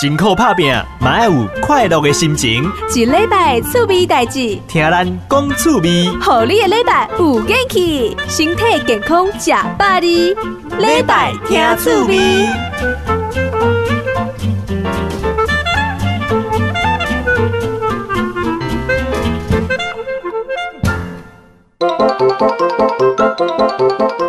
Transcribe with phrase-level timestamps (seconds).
[0.00, 2.62] 辛苦拍拼，嘛要有快乐的心情。
[2.94, 10.36] 一礼拜趣味代志，听咱讲趣味，互你的礼拜有元气，身体健康吃百里。
[10.78, 12.46] 礼拜听趣味。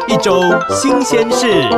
[0.07, 0.41] 一周
[0.71, 1.69] 新鲜事。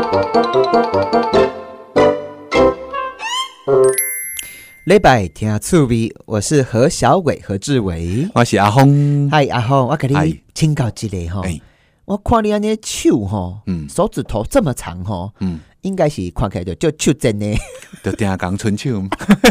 [4.85, 8.27] 礼拜听趣味，我是何小伟何志伟。
[8.33, 11.61] 我是阿峰，嗨，阿峰，我给你请教一下吼哎，
[12.05, 17.45] 我看你安尼手吼，嗯手指头这么长吼，嗯，应该是看起来就就手针呢。
[18.03, 19.03] 就定讲春秋，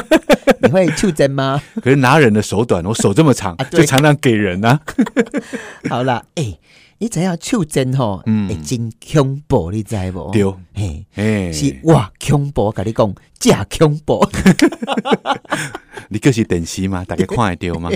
[0.60, 1.62] 你会手针吗？
[1.80, 4.80] 可是拿人的手短，我手这么长啊，就常常给人啊。
[5.88, 6.58] 好啦，诶，
[7.02, 10.30] 你知影手针吼，嗯会真恐怖，你知无？
[10.32, 14.22] 对，嘿，哎，是哇恐怖，甲你讲假恐怖。
[16.12, 17.90] 你就是电视嘛，大家看得到吗？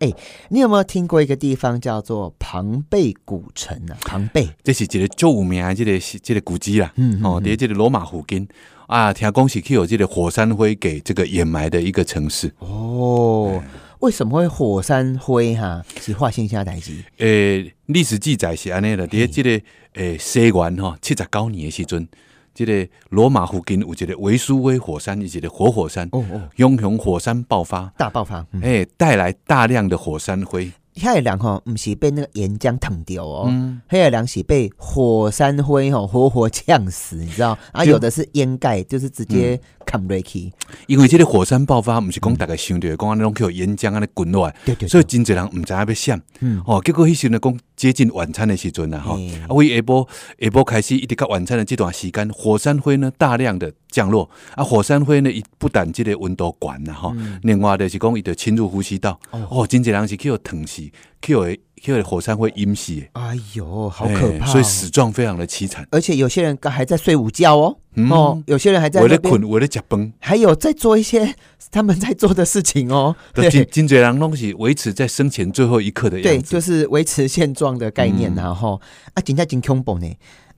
[0.48, 3.96] 你有没有听过一个地方叫做庞贝古城啊？
[4.06, 8.48] 庞贝，这是一个最有名的这个这个古迹啦，嗯嗯哦，伫这个罗马附近
[8.86, 12.50] 啊，听讲是去有这个火山灰给这个掩埋的一个城市。
[12.60, 13.62] 哦，
[14.02, 15.80] 为什么会火山灰哈？
[16.00, 16.92] 是发生啥代志？
[17.18, 19.64] 诶，历史记载是安尼的，伫这个
[19.94, 22.08] 诶西元吼七十九年的时阵，
[22.52, 28.44] 这个罗马附近有一个维苏威火山，一个活火山，哦哦，英雄火山爆发，大爆发。
[28.50, 30.72] 嗯诶，带来大量的火山灰。
[30.96, 37.56] 遐个人吼，毋是被那个岩浆烫掉哦，嗯迄个人是被火山灰吼活活呛死，你知道？
[37.70, 39.58] 啊，有的是掩盖，就是直接
[39.92, 40.50] 砍落去。
[40.86, 44.54] 因为这个火山爆发，毋是讲大家想到的讲安尼拢去有岩浆安尼滚落来，
[44.88, 46.22] 所以真侪人毋知影要闪。
[46.40, 46.62] 嗯。
[46.66, 50.08] 哦，结果迄时呢，讲接近晚餐的时阵啊，吼，嘿啊，为下晡
[50.40, 59.62] 下晡开始一直到晚餐的这段时间，火山灰呢大量的降落，啊，火山灰呢，伊不但这个温度悬呐，吼，另外就是讲伊就侵入呼吸道，嗯哦。
[59.62, 60.82] 哦，真侪人是去有烫死，
[61.20, 65.84] 去有去有火山会淹死，哎呦，好可怕、所以死状非常的凄惨。
[65.90, 71.34] 而且有些人刚还在睡午觉哦，嗯哦，有些人还在那边为了困，为了食饭，还有在做一些
[71.72, 73.16] 他们在做的事情哦。
[73.34, 76.50] 都真真侪人拢是维持在生前最后一刻的对，样子。
[76.50, 78.80] 对就是维持现状的概念嗯然后、
[79.14, 80.06] 啊，真正真恐怖呢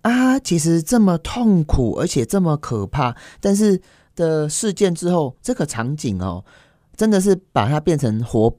[0.03, 0.39] 啊！
[0.41, 3.81] 其实这么痛苦，而且这么可怕，但是
[4.15, 6.45] 的事件之后，这个场景哦，
[6.95, 8.55] 真的是把它变成活。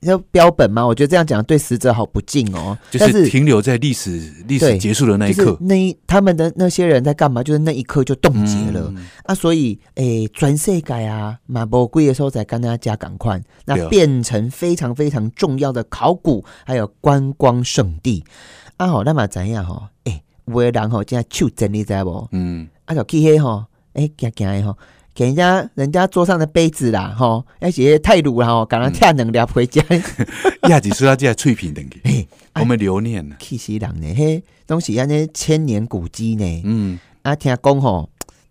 [0.00, 0.86] 要标本吗？
[0.86, 2.76] 我觉得这样讲对死者好不敬哦。
[2.90, 5.58] 就是停留在历史历史对结束的那一就是刻。
[5.60, 7.42] 那一他们的那些人在干嘛？
[7.42, 9.34] 就是那一刻就冻结了、嗯啊！
[9.34, 18.22] 所以诶，全世界啊，马博贵的时候才跟大家赶快，那啊变成非常非常重要的考古还有观光圣地
[18.76, 18.86] 啊！
[18.86, 19.82] 好，那么怎样吼？
[20.04, 22.28] 诶，有的人吼，现在手真你知道不？
[22.32, 24.78] 嗯，啊，就去迄吼，诶，行行的吼。
[25.18, 29.82] 给人家人家桌上的杯子啦，吼，而且太鲁啦，吼，赶快跳两粒回家，
[30.70, 32.24] 亚几说到这些脆皮等去，
[32.54, 33.34] 我们留念呢。
[33.40, 34.14] 气死人呢！
[34.16, 38.08] 嘿，东西安尼千年古迹呢，嗯，啊，听讲吼，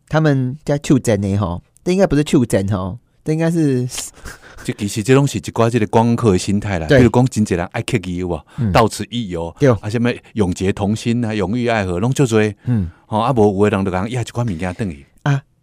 [0.09, 3.87] 他们家触诊的吼，这应该不是触诊吼，这应该是
[4.65, 6.87] 这其实这拢是一寡这个观光客的心态啦。
[6.87, 12.41] 比如讲，真侪人爱刻意有无嗯，到此一游，对啊，什么永结同心啊，永浴爱河，拢足多。
[12.65, 15.05] 嗯吼，啊，无有的人就讲，呀，一款物件等去。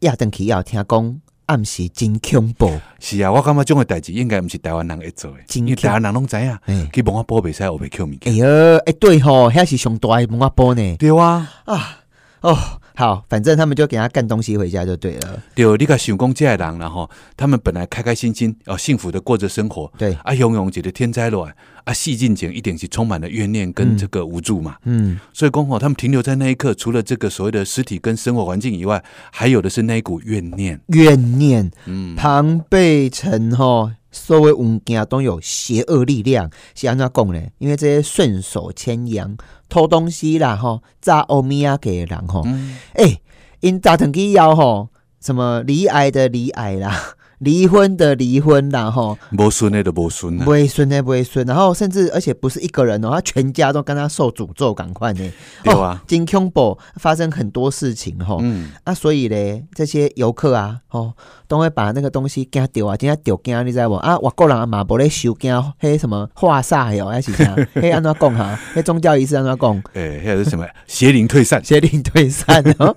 [0.04, 2.70] 啊，亚登奇要听讲暗时真恐怖，
[3.00, 8.32] 是啊，我感觉种诶代志应该毋是台湾人会做诶，真因为台湾人拢知影，嗯去文化部袂使学袂扣物件。
[8.32, 10.96] 哎呦，哎对吼，遐是上大的文化波呢。
[10.96, 12.00] 对啊，啊
[12.40, 12.56] 哦，
[12.96, 21.54] 好，反正他们就给他干东西回家就对了，对，你看想讲这些人然后他们本来开开心心哦，幸福的过着生活，对，啊，拥有一个天灾落来，
[21.84, 24.76] 啊，戏进前一定是充满了怨念跟嗯这个无助嘛。
[24.84, 29.02] 嗯，所以刚好，他们停留在那一刻，除了这个所谓的尸体跟生活环境以外，
[29.32, 30.80] 还有的是那一股怨念。
[30.86, 33.90] 怨念，嗯，庞贝城吼。
[34.14, 37.42] 所有物件都有邪恶力量，是安怎讲呢？
[37.58, 39.36] 因为这些顺手牵羊、
[39.68, 43.20] 偷东西啦，吼，炸欧米亚给的人吼，嗯哎、
[43.58, 44.88] 因打腾去要吼，
[45.20, 50.50] 什么离癌的离癌啦，离婚的离婚啦，吼，无孙的都无孙啊不。
[50.50, 55.30] 会孙的不会孙，然后甚至而且不是一个人哦，他全家都跟他受诅咒，赶快呢，
[55.62, 61.12] 对啊，金恐怖发生很多事情吼，嗯，啊，所以咧这些游客啊，哦，
[61.46, 63.94] 都会把那个东西惊丢啊，真正掉惊，你知道无？
[63.96, 67.54] 啊，外国人啊嘛无咧收惊，迄什么化煞哟，还是啥？
[67.76, 68.58] 迄安怎讲哈？
[68.74, 69.82] 那宗教仪式安怎讲？
[69.92, 71.62] 哎，还有是什么邪灵退散？
[71.64, 72.96] 邪灵退散哦。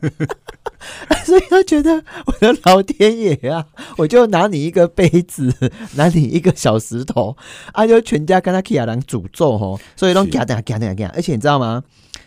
[1.26, 3.66] 所以他觉得我的老天爷啊，
[3.98, 5.54] 我就拿你一个杯子，
[5.96, 7.36] 拿你一个小石头，
[7.74, 10.32] 啊，就全家跟他 Kia 人诅咒吼，所以都是。
[10.32, 11.84] 嘎等嘎等嘎，而且你知道吗？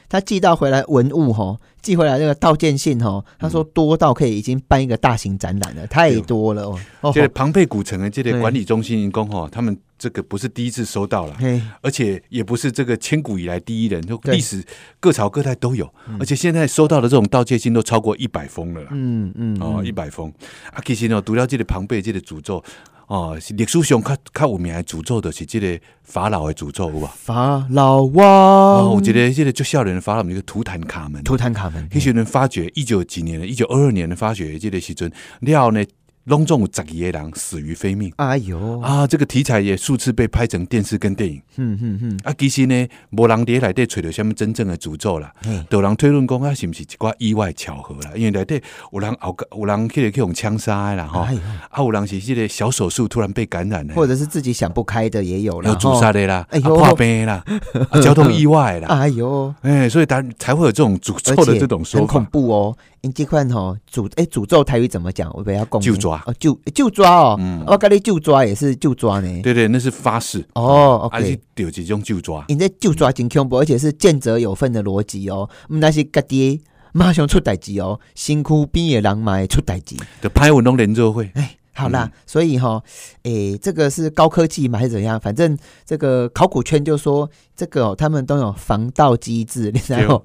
[0.08, 6.78] 他寄到回来文物吼，寄回来那个道歉信吼，他说多到可以已经办一个大型展览了，太多了哦。
[7.02, 11.36] 哦这个庞贝古城的这个管理中心员工吼，他们这个不是第一次收到了。
[11.82, 14.64] 而且也不是这个千古以来第一人，就历史
[14.98, 18.88] 各朝各代都有，而且现在收到的这种道歉信都超过一百封了啦。
[18.92, 20.32] 嗯嗯，哦，嗯一百封
[20.72, 20.80] 啊！
[20.82, 22.64] 其实呢，除了这个庞贝这个诅咒，
[23.06, 27.12] 哦，是历史上较较有名的诅咒，就是这个法老的诅咒，有吧？
[27.16, 35.10] 法老哦，王，我觉得这个就笑人的法老，一个图坦卡门，图坦卡门，迄时阵发掘一九几年的，一九二二年的发掘这个时阵，
[35.40, 35.84] 了后呢，
[36.24, 38.12] 拢总有十二个人死于非命。
[38.16, 41.40] 哎呦，啊，这个题材也数次被拍成电视跟电影。
[41.56, 45.32] 嗯嗯嗯，啊，其实呢，无人伫内底找到什么真正的诅咒啦。
[45.42, 48.10] 嘿有人推论讲啊，是不是一寡意外巧合啦？
[48.14, 48.60] 因为内底
[48.92, 51.34] 有人熬，有人去去用枪杀的啦，吼、哎
[51.70, 57.44] 啊，有人是这个小手术突然被感染的，或者是自己想不开的也有了，有自杀的啦，啊哎呦破病的啦，
[57.90, 62.24] 啊交通意外，啦， 哎呦，哎、所以才才会有这种诅咒的这种说很恐。
[62.26, 62.76] 怖哦。
[63.02, 65.30] 因这款吼诅哎诅咒台语怎么讲？
[65.34, 69.42] 我不要讲就抓哦，就就抓哦嗯，我跟你就抓也是就抓呢。
[69.42, 72.44] 对对，那是发誓哦，OK，有几种就抓。
[72.48, 76.62] 因这就抓真恐怖，而且是见者有份的逻辑哦，毋那是家己
[76.92, 79.96] 马上出代志哦，辛苦边的人嘛会出代志。
[80.20, 82.82] 就拍文拢连做会，哎，好啦，嗯所以哈、
[83.22, 85.18] 诶，这个是高科技嘛，还是怎样？
[85.18, 90.22] 反正这个考古圈就说这个、哦、他们都有防盗机制，然后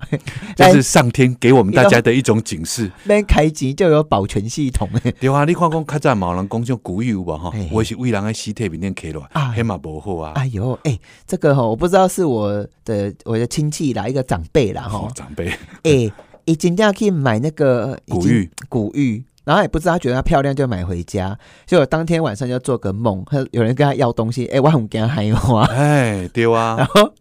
[0.55, 2.91] 这是上天给我们大家的一种警示。
[3.05, 5.11] 那开机就有保全系统诶。
[5.19, 10.33] 对啊，你看讲较早嘛有人讲种古语有无吼嘿，我是为人的尸体面顶开落啊来，迄嘛无好啊。
[10.35, 15.47] 哎呦，哎，这个哈、我不知道是我的我的亲戚啦，一个长辈啦哈哦，，长辈
[15.83, 16.11] 哎，
[16.45, 19.23] 一今天可以买那个古玉，古玉。
[19.45, 26.75] 然后也不知道他觉得她漂亮就买回家，结果当天晚上就做个梦，他有人跟他要东西，哎，我很跟他喊话，哎，对啊。
[26.79, 27.13] 然，后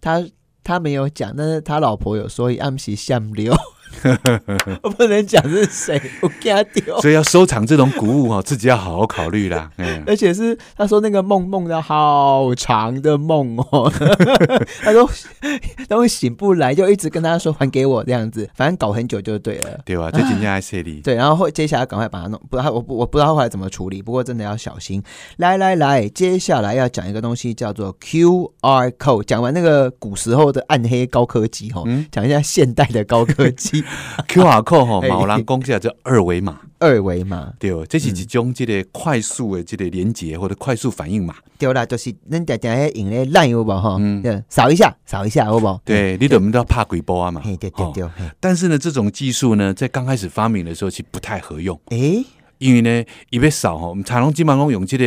[0.00, 0.22] 他
[0.62, 3.54] 他没有讲，但是他老婆有说暗喜相流，
[4.82, 7.00] 我不能讲是谁，我给他丢。
[7.00, 9.70] 所以要收藏这种古物哦，自己要好好考虑啦。
[9.76, 13.92] 嗯， 而且是他说那个梦梦的好长的梦哦，
[14.82, 15.08] 他说
[15.88, 19.80] 都醒不来，就一直跟他说还给我这样子，反正搞很久就对了。
[19.84, 21.00] 对啊，这真正爱犀利。
[21.00, 25.02] 对，然后后接下来赶快把它弄，不知道我不我不知道后来怎么处理，不过真的要小心。
[25.36, 29.22] 来来来，接下来要讲一个东西叫做 QR code。
[29.24, 33.77] 讲完那个古时候的暗黑高科技吼，嗯讲一下现代的高科技
[34.28, 37.52] QR code 吼，哎嘛有人讲叫二维码，二维码。
[37.58, 41.34] 对，这是一种这个快速的这个连接或者快速反应嘛。
[41.58, 43.96] 对啦，就是恁常常迄用咧烂有无吼？
[43.98, 45.80] 嗯嗯，扫一下，扫一下，好不好？
[45.84, 47.40] 对，你怎么都要怕鬼波啊嘛，？
[47.42, 48.08] 对对对，
[48.38, 52.24] 但是呢，这种技术呢，在刚开始发明的时候其实不太合用，诶
[52.58, 55.04] 因为呢，伊要扫吼，我们长隆基本上用这个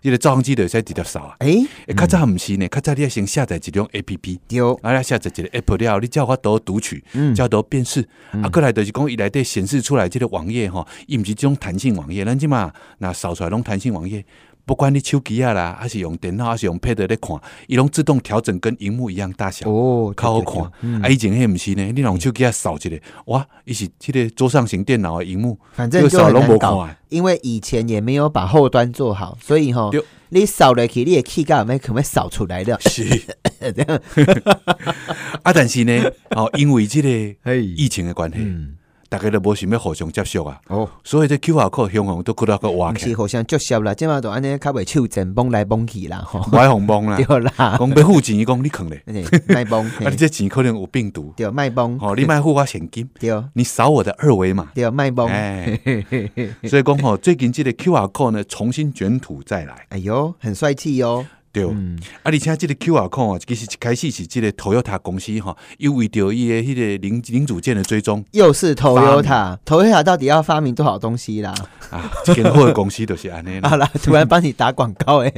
[0.00, 1.36] 这个照相机会使直接扫啊。
[1.40, 8.06] 诶，诶，较早毋是呢，较早你要先下载一种 A P P，对，啊，要下载一个 App 了后，你叫法度读取，嗯叫度辨识，
[8.42, 14.24] 啊，过来就是讲伊内底显示出来即个网页吼，伊毋是即种弹性网页，咱即满若扫出来拢弹性网页。
[14.64, 17.36] 不管你手机啊啦，还是用电脑，还是用 Pad 咧看，
[17.66, 20.70] 伊拢自动调整跟荧幕一样大小，哦，较好看。
[20.82, 22.90] 嗯啊，以前迄毋是呢，你用手机啊扫一下，
[23.26, 26.96] 哇，伊是即个桌上型电脑的荧幕，反正就扫拢无看。
[27.08, 29.90] 因为以前也没有把后端做好，所以吼，
[30.30, 32.78] 你扫落去，你的 key 干没可能会扫出来了。
[32.80, 33.04] 是
[33.60, 34.00] 这样，
[35.42, 37.08] 啊，但是呢，哦，因为即个
[37.42, 38.76] 嘿，疫情的关系，嗯，
[39.12, 43.00] 大家都无想要互相接触啊，哦，所以这 QR code 向红都搁到个挖起。
[43.00, 47.18] 来，不是互相接受啦，即嘛都安尼较袂手震，蹦来蹦去啦，吼，歪红帮啦。
[47.20, 53.30] 对啦，讲要付钱，伊讲你坑 咧，嘿卖蹦，啊，嘿你这钱可能有病毒，对，卖蹦，哦，你卖付我现金，对。
[53.52, 55.78] 你扫我的二维码，对，卖蹦，哎，
[56.64, 71.54] 所以讲吼，最近这个 QR code 呢重新卷土再来，哎呦，很帅气哦，对，啊，嗯，而且这个 QR code 啊，其实一开始是这个 Toyota 公司吼，又为着伊的迄个零零组件的追踪又是 Toyota，Toyota 到底要发明多少东西啦？
[71.90, 73.76] 啊，这间货的公司就是安尼啦 好。
[73.76, 75.32] 啦，突然帮你打广告哎、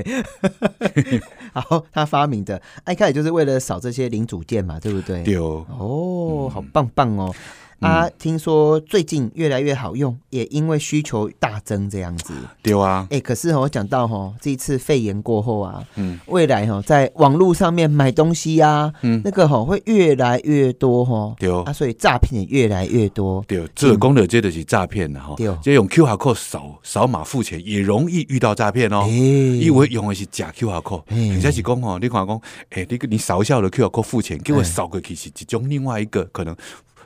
[1.53, 5.23] 好，他发明的，一开始就是为了扫这些零组件嘛，对不对？
[5.25, 7.35] 对，哦，好棒棒哦！
[7.81, 12.33] 啊，嗯听说最近越来越好用，也因为需求大增这样子。
[12.63, 16.19] 对啊，哎、可是哦，我讲到哈、这一次肺炎过后啊，嗯。
[16.27, 19.21] 未来哈、在网络上面买东西啊，嗯。
[19.25, 21.51] 那，个哈、会越来越多哈、对。
[21.65, 23.45] 啊，所以诈骗也越来越多。
[23.47, 25.49] 对，这个讲的这就是诈骗了哈对。
[25.63, 29.03] 这用 QR code 扫扫码付钱也容易遇到诈骗哦。
[29.05, 29.11] 哎、。
[29.11, 32.41] 因为用的是假 QR code，哎人家是讲哦，你看讲，
[32.71, 36.55] 哎，你你扫一下我的 QR code 付钱，给我扫过去是一种另外一个可能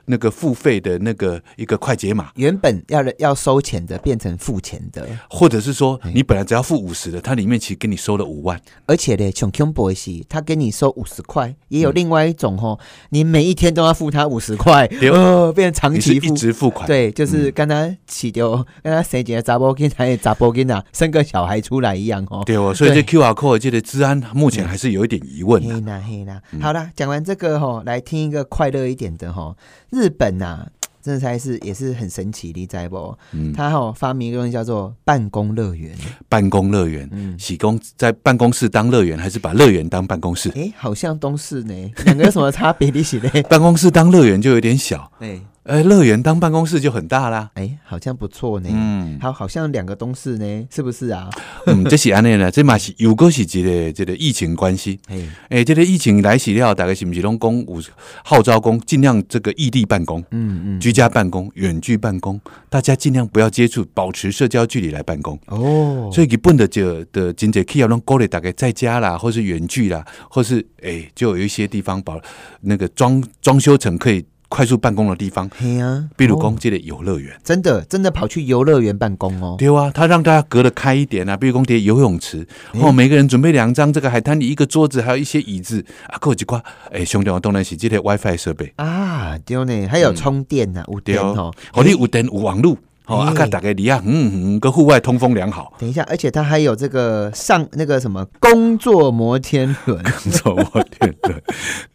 [0.09, 12.79] 那个付费的那个一个快捷码，原本要要收钱的变成付钱的，或者是说你本来只要付五十的，它里面其实给你收了五万，而且呢，穷穷博西他给你收五十块，也有另外一种哦，
[13.11, 16.35] 你每一天都要付他五十块，对呃， 变成长期付。
[16.39, 16.87] 直付款。
[16.87, 22.43] 对，就是跟他起丢，跟他生几个杂波金还有查波金啊，生个小孩出来一样哦。
[22.47, 25.75] 对哦，所以这 QR code 这个治安目前还是有一点疑问的。
[25.75, 29.57] 黑啦嘿啦，好啦，讲完这个吼，来听一个快乐一点的吼。
[29.91, 30.67] 日本呐、
[31.01, 33.17] 真的才是也是很神奇，的，在不？
[33.33, 35.97] 嗯，他吼发明一个东西叫做办公乐园。
[36.29, 40.51] 办公乐园，嗯，喜公在办公室当乐园，还是把乐园当办公室？
[40.51, 42.91] 诶，好像都是呢，两个有什么差别？
[42.91, 43.43] 你写的？
[43.45, 47.51] 办公室当乐园就有点小， 哎呃，乐园当办公室就很大啦。
[47.53, 48.71] 哎，好像不错呢。
[48.73, 51.29] 嗯，好，好像两个都是呢，是不是啊？
[51.67, 54.99] 嗯， 这是安尼呢，这嘛是有个是一个这个疫情关系。
[55.09, 55.19] 哎，
[55.51, 57.83] 诶、这个疫情来袭了，大概是不是拢讲有
[58.25, 65.39] 号召工尽量这个异地办公、嗯嗯，居家办公、远距办公，大家尽量不要接触，保持社交距离来办公。
[65.49, 72.17] 哦，所以日本的这的经济企业拢鼓励大概在家啦，或是远距啦，或是诶、就有一些地方把
[72.63, 76.41] 那个装装修成可以快速办公的地方，嘿啊，比如哦。
[76.43, 77.39] 讲这个游乐园。
[77.45, 79.57] 真的真的跑去游乐园办公哦。
[79.59, 82.47] 对啊，他让大家隔得开一点啊，比如讲这游泳池，
[82.81, 101.43] 哦，每个人准备两张这个海滩里一个桌子，还有一些椅子啊，还有一挂诶，兄弟，我当然是这个 WiFi 设备，啊，对呢，还有充电呐，有对电哦好。，哦，你有电有网路，哦，啊，大概你啊，嗯嗯，个户外通风良好，等一下，而且它还有这个上那个什么工作摩天轮，工作摩天轮，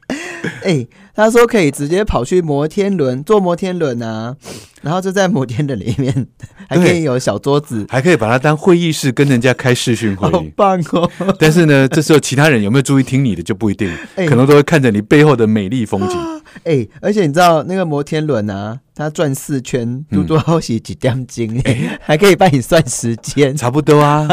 [0.63, 4.36] 哎、他说可以直接跑去摩天轮坐摩天轮啊，
[4.82, 6.27] 然后就在摩天轮里面
[6.67, 10.43] 还可以有小桌子，还可以把它当会议室跟人家开视讯会好。
[10.55, 11.10] 棒哦！
[11.39, 16.17] 但是呢，这时候其他人有没有注意听你的就不一定， 哎可能都会看着你背后的美丽风景。
[16.65, 23.58] 哎、而且你知道那个摩天轮啊，它转四圈，嗯嘟嘟好洗几点钟、哎， 还可以帮你算时间。
[23.58, 24.27] 差不多啊，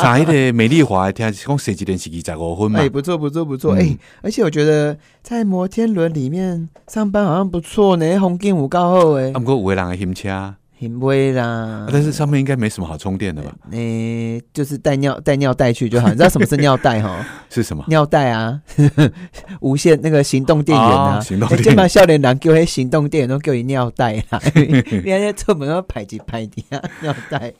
[0.00, 11.88] 差一点美丽华听讲十几点是二十五分嘛哎、，不错不错不错，哎、嗯而且我觉得在摩天轮里面上班好像不错呢，红金五高后哎啊，，不过有的人的嫌车，很威啦啊。
[11.92, 13.52] 但是上面应该没什么好充电的吧？
[13.70, 16.08] 诶、就是带尿带尿袋去就好。
[16.08, 17.24] 你知道什么是尿袋哈？
[17.50, 17.84] 是什么？
[17.88, 18.60] 尿袋啊，
[19.60, 24.40] 无线那个行动电源啊，哦行动电源欸这把少年人叫迄行动电源都叫伊尿袋啦。
[24.54, 27.52] 你看那出门要排一排的啊，尿袋。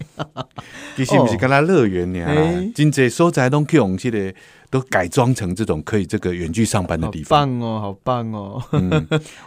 [0.97, 4.33] 其实不是跟他乐园呢哎，真济所在都去用这个
[4.71, 7.49] 都改装成这种可以这个远距上班的地方。
[7.49, 8.63] 棒哦，好棒哦。
[8.73, 8.91] 嗯，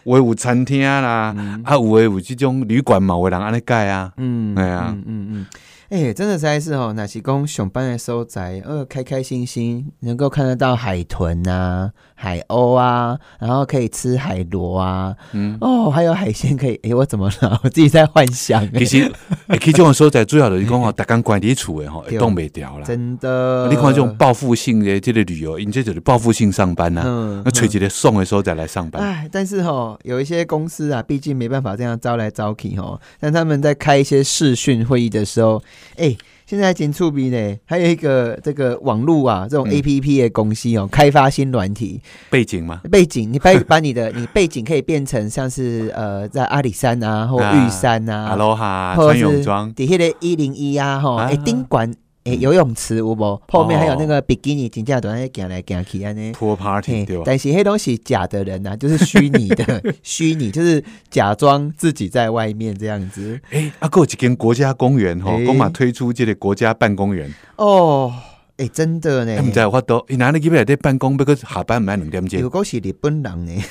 [0.04, 4.14] 有的有餐厅啦，啊，有诶有这种旅馆嘛，有的人安尼盖啊。
[4.18, 5.46] 嗯，哎呀嗯嗯嗯。
[5.90, 11.92] 哎、真的实在是哦，那是讲上班的时候在，呃，开开心心，能够看得到海豚啊、
[12.24, 16.80] 海鸥啊，然后可以吃海螺啊，嗯，哦，还有海鲜可以。
[16.84, 17.60] 哎、我怎么了？
[17.66, 19.12] 我自己在幻想、其实，
[19.48, 22.86] 欸其实这种所在主要就是讲吼， 大家关伫厝的吼，会对冻袂掉啦。
[22.86, 23.68] 真的。
[23.70, 27.04] 你看这种报复性的这个旅游，因这就是报复性上班呐、啊。
[27.06, 32.98] 嗯那找一个送的时候再来上班，哎，但是哈、有一些公司啊，毕竟没办法这样招来招去哈。
[33.20, 35.62] 但他们在开一些视讯会议的时候，
[35.98, 36.16] 哎、
[36.46, 39.72] 现在紧触鼻呢，还有一个这个网络啊，这种嗯。
[39.74, 42.02] A P P 的公司哦，开发新软体。
[42.30, 51.26] 背景吗，背景，你把 把你的你背景可以变成像是呃在阿里山啊或啊玉山啊，阿罗哈穿或者装，底下的一零一啊，哈，啊。
[51.26, 51.92] 哎，宾馆，
[52.26, 53.42] 哎，游泳池有无？
[53.50, 56.32] 后面还有那个比基尼，真正都在行来行去安尼。
[56.32, 57.24] 拖 party 对吧？
[57.26, 63.40] 但是黑东西假的人呐、就是虚拟的， 虚拟就是假装自己在外面这样子。
[63.50, 68.14] 诶，啊，还有一间国家公园吼，哎公马推出这个国家办公园，哦，
[68.58, 69.36] 哎、真的呢。
[69.36, 72.40] 哎，，唔知有法度，伊哪里去本在办公，不过下班唔爱两点钟？
[72.40, 73.64] 如果是日本人呢。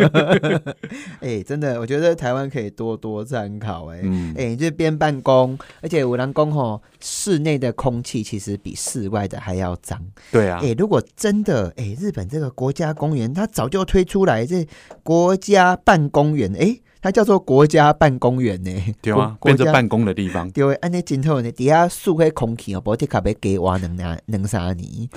[1.20, 4.34] 哎、真的，我觉得台湾可以多多参考哎、嗯。
[4.38, 10.00] 哎、就是边办公，而且我人工吼，室内的空气其实比室外的还要脏。
[10.32, 10.60] 对啊。
[10.62, 14.66] 哎、，如果真的哎、日本这个国家公园，它早就推出来这
[15.02, 25.08] 国家办公园，哎、它叫做国家办公园呢，对啊，变成办公的地方，对，安尼真好呢，底下数迄空气哦，无得卡要给我两两两三年。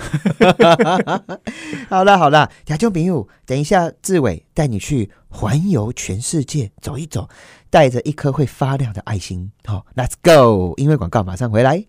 [1.90, 7.28] 好啦好啦，听众朋友，等一下志伟带你去环游全世界走一走，
[7.70, 9.52] 带着一颗会发亮的爱心。
[9.64, 10.74] 好、l e t s go！
[10.76, 11.84] 因为广告马上回来。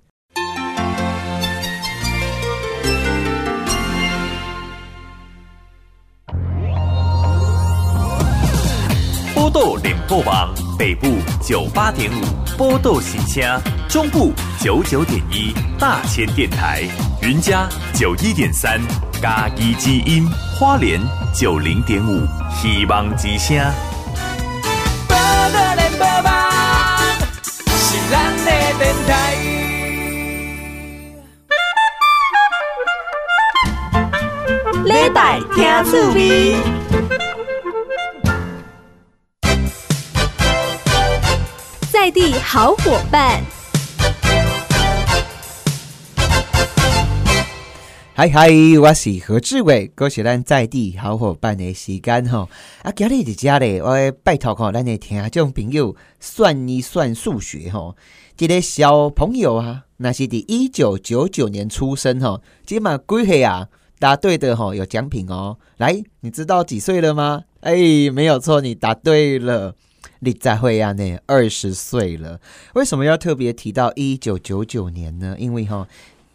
[9.45, 16.89] 波豆联播网北部九八点五，波豆喜声；中部九九点一，大千电台；
[17.21, 18.81] 云嘉九一点三，
[19.21, 20.99] 嘉义之音；花莲
[21.31, 23.55] 九零点五，希望之声。
[25.07, 25.15] 报
[26.23, 26.33] 网
[27.67, 28.49] 是咱的
[28.79, 29.35] 电台。
[34.85, 36.74] 礼拜听趣味。
[42.15, 43.43] 地好伙伴，
[48.13, 48.49] 嗨嗨，
[48.81, 52.47] 我是何志伟，恭喜咱在地好伙伴的时间吼。
[52.83, 53.93] 啊，今日伫遮咧，我
[54.23, 57.97] 拜托吼，咱的听众朋友算一算数学吼。
[58.37, 63.67] 一个小朋友啊，那是伫一九九九年出生吼，今嘛几岁啊？
[63.99, 65.57] 答对的吼有奖品哦。
[65.75, 67.41] 来，你知道几岁了吗？
[67.59, 67.75] 哎，
[68.13, 69.75] 没有错，你答对了。
[70.19, 72.39] 你在会啊呢，二十岁了。
[72.73, 75.35] 为什么要特别提到一九九九年呢？
[75.37, 75.87] 因为哈，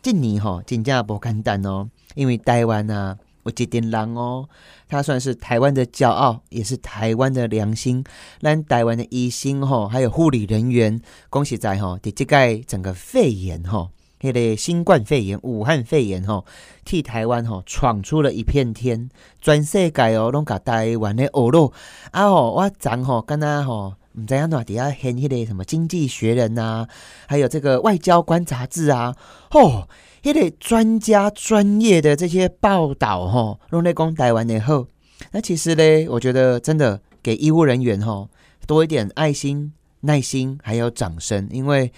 [0.03, 1.89] 今年哈真正不简单哦。
[2.15, 4.49] 因为台湾啊，有一点人哦，
[4.89, 8.05] 他算是台湾的骄傲，也是台湾的良心。
[8.41, 16.45] 咱台湾的医生吼，还有护理人员，恭喜在吼，伫这个整个肺炎吼，迄个新冠肺炎、武汉肺炎吼，
[16.85, 19.09] 替台湾吼闯出了一片天。
[19.41, 21.73] 全世界哦，拢甲台湾的学咯。
[22.11, 26.87] 啊吼，我昨吼敢若吼，毋知影哪底下掀迄个什么《经济学人》呐，
[27.27, 29.17] 还有这个《外交官》杂志啊，
[29.51, 29.89] 吼，
[30.23, 34.85] 迄个专家专业的这些报道吼，拢在讲台湾的好。
[35.33, 38.29] 那其实呢，我觉得真的给医务人员吼
[38.67, 41.91] 多一点爱心、耐心，还有掌声，因为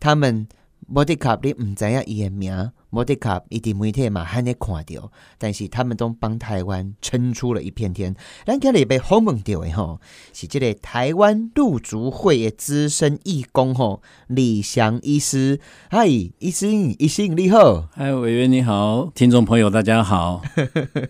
[0.00, 0.48] 他们。
[0.88, 8.14] 摩迪卡，你唔知影伊的名，莫迪卡一定媒体嘛罕咧看到，但是他们都帮台湾撑出了一片天。
[8.44, 10.00] 咱今日被访问到的吼，
[10.32, 15.58] 是即个台湾陆族会的资深义工吼，李祥医师。
[15.90, 17.88] 嗨，医师，医师你好。
[17.92, 20.40] 嗨， 委员你好，听众朋友大家好。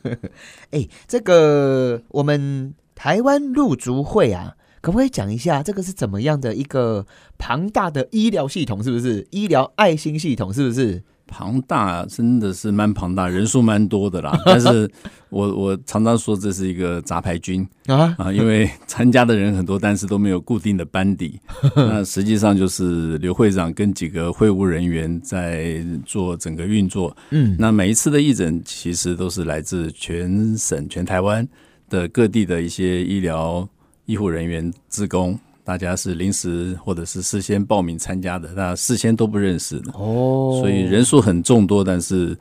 [0.73, 4.57] 哎，这个我们台湾陆族会啊。
[4.87, 7.05] 可不可以讲一下这个是怎么样的一个
[7.39, 8.81] 庞大的医疗系统？
[8.81, 10.55] 是不是医疗爱心系统？
[10.55, 12.07] 是不是庞大？
[12.07, 14.39] 真的是蛮庞大，人数蛮多的啦。
[14.47, 14.89] 但是
[15.29, 21.41] 我我常常说这是一个杂牌军啊啊，因为参加的人很多，但是都没有固定的班底。
[21.75, 27.17] 那实际上就是刘会长跟几个会务人员在做整个运作。
[27.31, 31.45] 嗯，那每一次的义诊其实都是来自全省、全台湾
[31.91, 33.69] 的各地的一些医疗。
[34.07, 39.93] 医护人员、职工，大家是临时或者是事先报名参加的，那事先都不认识的。
[39.93, 42.39] 哦，所以人数很众多，但是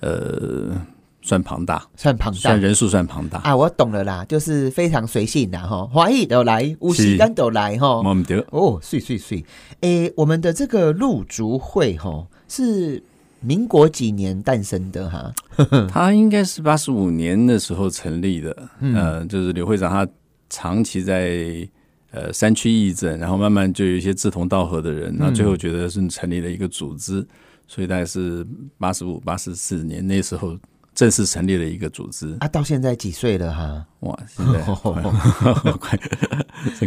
[0.00, 0.80] 呃，
[1.20, 3.40] 算庞大，算庞大，算人数算庞大。
[3.40, 3.56] 啊！
[3.56, 9.44] 我懂了啦，就是非常随性的哈，华裔都来，无锡干都来哈，我们得哦，碎碎碎，
[9.80, 13.02] 诶，我们的这个陆族会哈是
[13.40, 15.32] 民国几年诞生的哈？
[15.90, 20.08] 他应该是八十五年的时候成立的，嗯，就是刘会长他。
[20.50, 21.68] 长期在
[22.10, 27.26] 呃山区义诊，然后慢慢就有一些志同道合的人，那最后觉得是成立了一个组织，
[27.66, 28.46] 所以大概是
[28.78, 30.58] 八十五、八十四年那时候
[30.94, 32.36] 正式成立了一个组织。
[32.40, 33.86] 啊，到现在几岁了哈？
[34.00, 34.60] 哇，现在
[35.78, 35.98] 快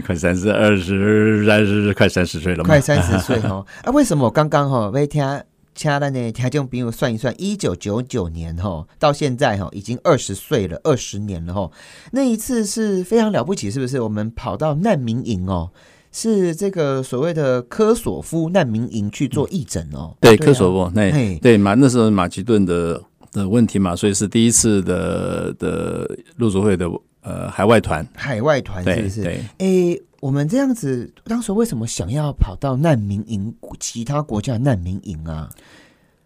[0.01, 3.65] 快三十二十三十快三十岁了，快三十岁哈。
[3.83, 5.23] 啊，为什么我刚刚哈没听？
[5.73, 11.71] 掐了呢，听众朋友算一算，一九九九年哈，到现在哈，已经二十岁了，二十年了哈。
[12.11, 14.01] 那一次是非常了不起，是不是？
[14.01, 15.71] 我们跑到难民营哦，
[16.11, 20.15] 是这个所谓的科索夫难民营去做义诊哦。
[20.19, 26.85] 对，科索夫，那对马那时候马其顿的的问题嘛，所以是第一次的的陆族会的
[27.21, 29.41] 呃海外团，海外团是不是？
[29.59, 30.01] 诶。
[30.21, 35.49] 我们这样子，当时为什么想要跑到难民营，其他国家难民营啊？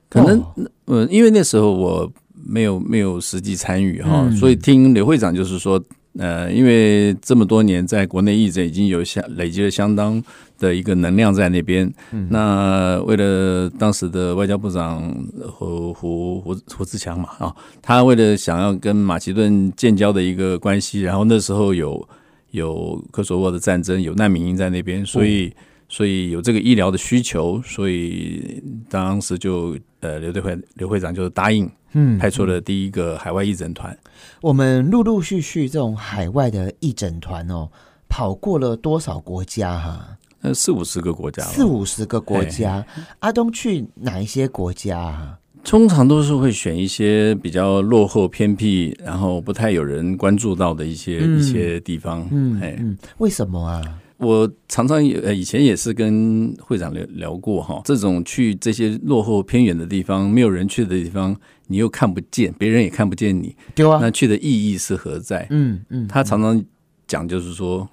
[0.10, 0.44] 可能，
[0.84, 5.82] 呃，因为那时候我没有没有实际参与哈，所以听刘会长就是说，
[6.18, 10.22] 呃，因为这么多年在国内义诊已经有相累积了相当
[10.60, 11.90] 的一个能量在那边。
[12.30, 15.10] 那为了当时的外交部长
[15.50, 22.06] 胡胡胡胡志强嘛啊，他为了想要跟马其顿建交的一个关系，然后那时候有。
[22.56, 25.54] 有科索沃的战争，有难民营在那边，所以
[25.88, 33.96] 所以有这个医疗的需求，所以当时就呃刘队会刘会长就答应，嗯，派出了第一个海外义诊团。
[34.42, 37.70] 我们陆陆续续这种海外的义诊团哦，
[38.10, 40.18] 跑过了多少国家哈？
[40.42, 42.86] 呃，四五十个国家，四五十个国家。
[43.20, 45.38] 阿东去哪一些国家？
[45.66, 52.26] 通常都是会选一些比较落后偏僻，然后不太有人关注到的一些一些地方。
[52.32, 52.80] 嗯，哎，
[53.18, 53.82] 为什么啊？
[54.18, 61.36] 我常常呃以前也是跟会长聊聊过哈，这种去这些落后偏远的地方，没有人去的地方，
[61.68, 65.46] 你又看不见，别人也看不见你，对啊，那去的意义是何在？
[65.50, 66.64] 嗯嗯，他常常
[67.08, 67.90] 讲就是说，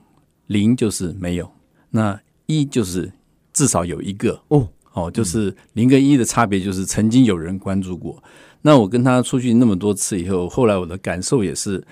[0.46, 1.50] 零就是没有。
[1.90, 3.10] 那一就是
[3.52, 8.22] 至少有一个哦哦，就是零跟一的差别就是曾经有人关注过。
[8.62, 11.82] 那我跟他出去那么多次以后，后来我的感受也是，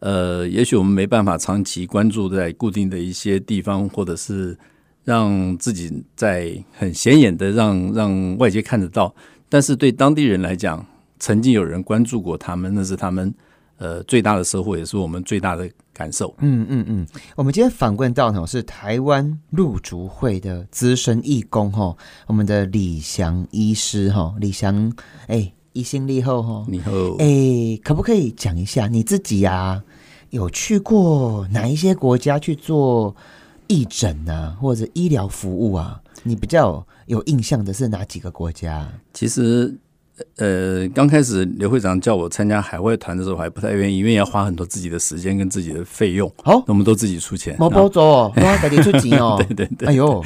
[0.00, 4.56] 呃，也许我们没办法长期关注在固定的一些地方，或者是
[5.04, 9.14] 让自己在很显眼的让让外界看得到，
[9.48, 10.84] 但是对当地人来讲，
[11.18, 13.32] 曾经有人关注过他们，那是他们
[13.78, 16.34] 呃最大的收获，也是我们最大的感受。
[16.38, 24.92] 嗯嗯嗯，我们今天访问到呢是台湾陆竹会的资深义工哈，我们的李祥医师哈，李祥
[25.26, 29.82] 哎，一心立后哈，以后哎，可不可以讲一下你自己呀、
[30.30, 33.14] 有去过哪一些国家去做
[33.66, 36.00] 义诊啊，或者医疗服务啊？
[36.24, 38.90] 你比较有印象的是哪几个国家？
[39.14, 39.74] 其实，
[40.36, 47.56] 呃，刚开始刘会长叫我参加海外团的时候，我还不太愿意，因为要花很多自己的时间跟自己的费用，好那我们都自己出钱。
[47.58, 49.36] 毛包走哦，我赶紧出钱哦。
[49.48, 50.22] 对对对哎呦，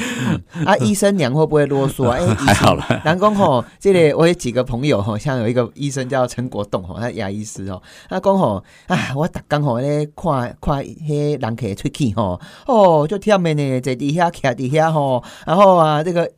[0.54, 2.16] 嗯啊，医生娘会不会啰嗦啊？
[2.20, 16.30] 哎，还好了，南宫吼，这里我有几个朋友吼，像有一个医生叫陈国栋吼，他牙医师哦，他讲吼，啊，我逐工吼咧看看迄人客出去吼，哦，就忝的呢，坐伫遐徛伫遐吼，然后啊，这个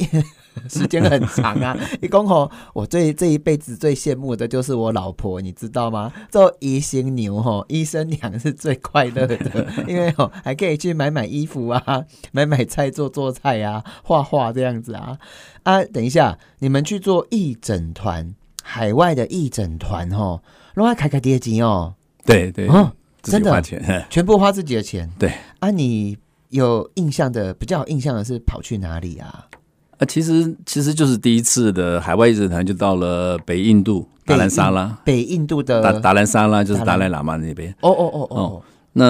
[0.70, 1.76] 时间很长啊。
[2.00, 6.12] 一讲吼，我最这一辈子最羡慕的就是我老婆，你知道吗？
[6.30, 9.36] 做医生牛吼，医生娘是最快乐的，
[9.88, 15.18] 因为吼还可以去买买衣服啊，买买菜做做菜啊，画画这样子啊。
[15.64, 20.42] 啊，等一下，你们去做义诊团，海外的义诊团吼，
[20.74, 21.94] 另外开开跌钱哦，
[22.26, 23.62] 对对，哦，真的
[24.10, 25.10] 全部花自己的钱。
[25.18, 26.18] 对啊，你
[26.50, 29.46] 有印象的，比较有印象的是跑去哪里啊？
[30.04, 37.74] 啊，其实其实就是第一次的海外义诊团就到了北印度达兰萨拉，北印度的达达兰萨拉就是达赖喇嘛那边。
[37.80, 38.62] 哦哦哦哦
[38.96, 39.04] 那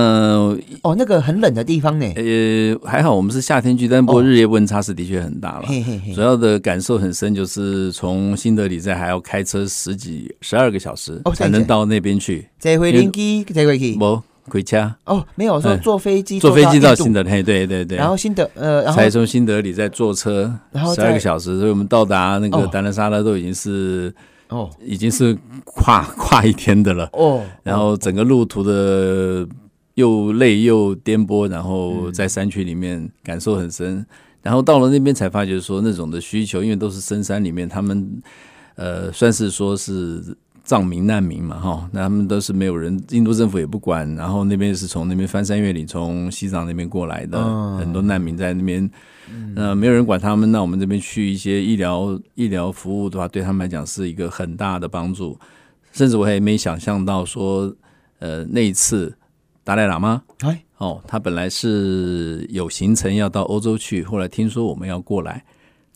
[0.82, 2.06] 哦，那个很冷的地方呢。
[2.16, 5.66] 呃还好，我们是夏天去，但不过日夜温差是的确很大了。
[6.14, 12.48] 主，要的感受很深，就是从新德里在还要开车十几十二个小时哦才能到那边去。
[12.58, 22.68] 这回飞机，这回去不回家，哦，没有说哎坐飞机，坐飞机到新德里，嘿对对对，然后新德呃，然后才从新德里再坐车十然后十二个小时，所以我们到达那个哦。
[22.72, 24.14] 达兰萨拉都已经是
[24.48, 24.68] 哦。
[24.82, 27.08] 已经是跨 跨一天的了。
[27.12, 29.46] 哦，然后整个路途的
[29.94, 34.04] 又累又颠簸，然后在山区里面感受很深。
[34.42, 38.22] 然后到了那边才发觉说那种的需求，因为都是深山里面，他们
[38.76, 40.22] 呃算是说是
[40.64, 48.90] 藏民难民嘛哈，那他们都是没有人，印度政府也不管，然后那边是从那边翻山越岭从西藏那边过来的，嗯很多难民在那边。
[49.56, 55.38] 呃，没有人管他们，那我们这边去一些医疗医疗服务的话，对他们来讲是一个很大的帮助。
[55.92, 57.74] 甚至我还没想象到说，
[58.18, 59.16] 呃，那一次
[59.62, 65.42] 达赖喇嘛哎哦，他本来是有行程要到欧洲去，后来听说我们要过来，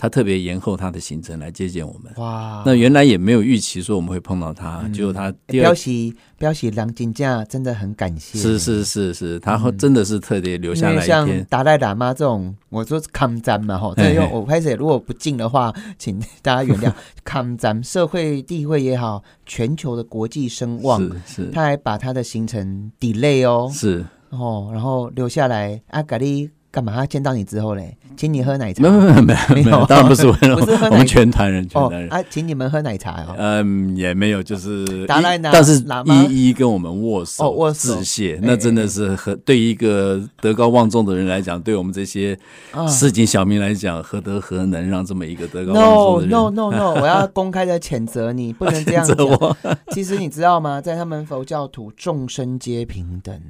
[0.00, 2.12] 他特别延后他的行程来接见我们。
[2.18, 11.44] 哇，那原来也没有预期说我们会碰到他，结果他第二标喜标喜郎金价真的很感谢，是是是是，他真的是特别留下来一因为像天。
[11.50, 14.10] 达赖喇嘛这种，我说抗战嘛吼，这嘿。
[14.10, 16.92] 嘿用我开始如果不敬的话，请大家原谅。
[17.24, 21.50] 抗战社会地位也好，全球的国际声望，是是。
[21.50, 26.92] 他还把他的行程 delay 哦，是，哦，然后留下来啊，咖喱干嘛？
[26.94, 32.10] 他见到你之后嘞，请你喝奶茶，没有没有没有当然不是我，不是我们全团人全哦团人。
[32.12, 33.34] 啊，请你们喝奶茶哦。
[33.38, 35.82] 嗯，也没有，就是但是
[36.28, 42.38] 一一跟我们握手，哦握手致谢哎，那真的是和对一个德高望重的人来讲，对我们这些
[42.72, 47.00] 啊市井小民来讲，何德何能让这么一个德高望 No 重的人 no no no！
[47.00, 49.16] 我要公开的谴责你，不能这样讲。
[49.16, 49.56] 责我？
[49.90, 50.80] 其实你知道吗？
[50.80, 53.40] 在他们佛教徒，众生皆平等，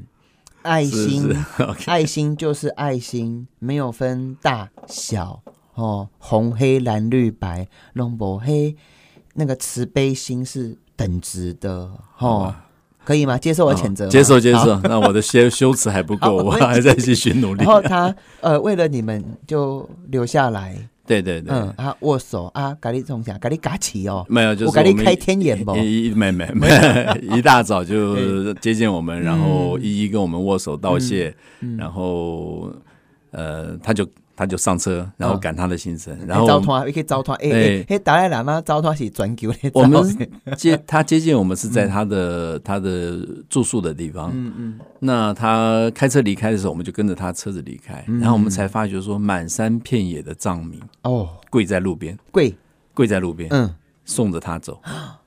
[0.62, 1.34] 爱心
[1.86, 5.42] 爱心就是爱心，没有分大小
[5.74, 8.76] 哦，红黑蓝绿白，龙博黑，
[9.34, 12.54] 那个慈悲心是等值的哦，
[13.04, 13.38] 可以吗？
[13.38, 14.52] 接受我谴责吗、接受接。
[14.54, 14.78] 受。
[14.80, 17.66] 那我的修修辞还不够，我还在继续努力然。
[17.72, 20.76] 后他呃，为了你们就留下来，
[21.08, 25.74] 对对对，嗯，啊握手啊，咖喱从下，咖喱嘎起哦，没有，就是我给你们开天眼不？
[25.76, 26.68] 一一没没没，
[27.36, 31.34] 一大早就 接见我们，然后一一跟我们握手道谢，
[31.78, 32.70] 然后
[33.30, 34.06] 呃，他就
[34.38, 37.32] 他就上车，然后赶他的行程，然后糟蹋，也可以糟蹋。
[37.32, 37.48] 哎。
[37.50, 39.58] 对哎，嘿，达赖喇嘛糟蹋是转球的。
[39.74, 40.00] 我们
[40.56, 43.18] 接他接近我们是在他的他的
[43.50, 52.54] 住宿的地方，嗯嗯，那他开车离开的时候，我们就跟着他车子离开，然后我们才发觉说，满山遍野的藏民哦，跪在路边，跪，
[52.94, 53.74] 跪在路边嗯，
[54.04, 54.80] 送着他走，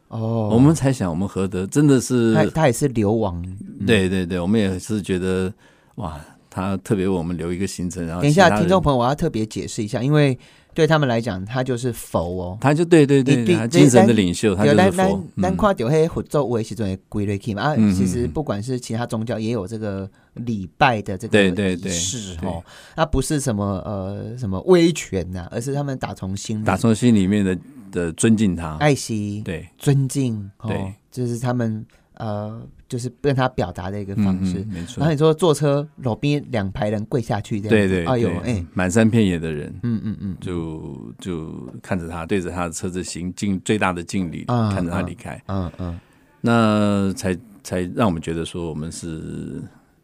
[0.08, 3.44] 哦，我们才想，我们何德真的是他他也是流亡，
[3.86, 5.52] 对对对，我们也是觉得
[5.96, 6.18] 哇，
[6.52, 10.38] 他特别为我们留一个行程，然后等一下，听众朋友，我要特别解释一下，因为
[10.74, 12.58] 对他们来讲，他就是佛哦。
[12.60, 15.18] 他就对对对，你对他精神的领袖，他就咱咱是佛。
[15.18, 22.62] 嗯咱看到迄佛咒为时阵归类去嘛啊，其实嗯不管是其他宗教，也有这个礼拜的这个对对对仪式对哦，
[22.98, 27.58] 那不是什么呃什么威权呐，而是他们打从心里打从心里面的
[27.92, 28.76] 的尊敬他。
[28.78, 31.86] 爱惜、对，尊敬哦对，这是他们
[32.16, 34.66] 呃就是跟他表达的一个方式。
[34.70, 35.14] 没错然后。
[35.14, 46.00] 你说坐车路边两排人跪下去这样子，对对，哎呦哎，满山遍野的人，嗯嗯嗯，就就看着他，对着他的车子行尽最大的敬礼，啊看着他啊离开，嗯嗯
[46.42, 49.62] 那才才让我们觉得说我们是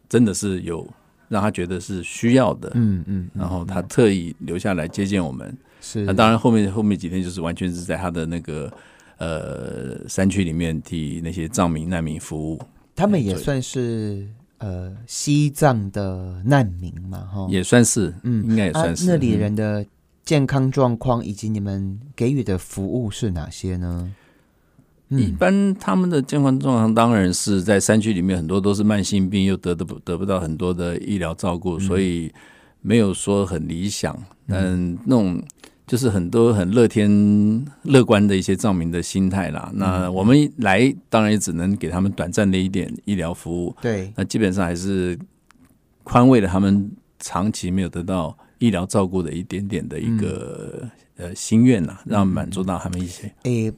[0.08, 0.88] 真的是有
[1.28, 5.54] 让他觉得是需要的，嗯嗯，然后他特意留下来接见我们。
[5.80, 8.72] 是那当然后面后面几天就是完全是在他的那个
[9.18, 12.60] 呃山区里面替那些藏民难民服务，
[12.98, 14.26] 他们也算是
[14.58, 18.44] 呃西藏的难民嘛，哈，也算是，嗯。
[18.50, 19.38] 应该也算是、啊、那里嗯。
[19.38, 19.86] 人的
[20.24, 24.12] 健康状况以及你们给予的服务是哪些呢？
[25.10, 32.30] 一嗯般他们的健康状况当然是在山区里面，很多都是慢性病，又得得不得不到很多的医疗照顾，所以
[32.82, 34.20] 没有说很理想。
[34.48, 35.40] 嗯，那种
[35.88, 37.10] 就是很多很乐天
[37.82, 39.72] 乐观的一些藏民的心态啦。
[39.74, 45.18] 那我们来当然也只能给他们短暂的一点医疗服务，对，那基本上还是
[46.04, 53.32] 宽慰了他们长期没有得到医疗照顾的一点点的一个、呃心愿啦，让满足到他们一些。
[53.42, 53.72] 诶、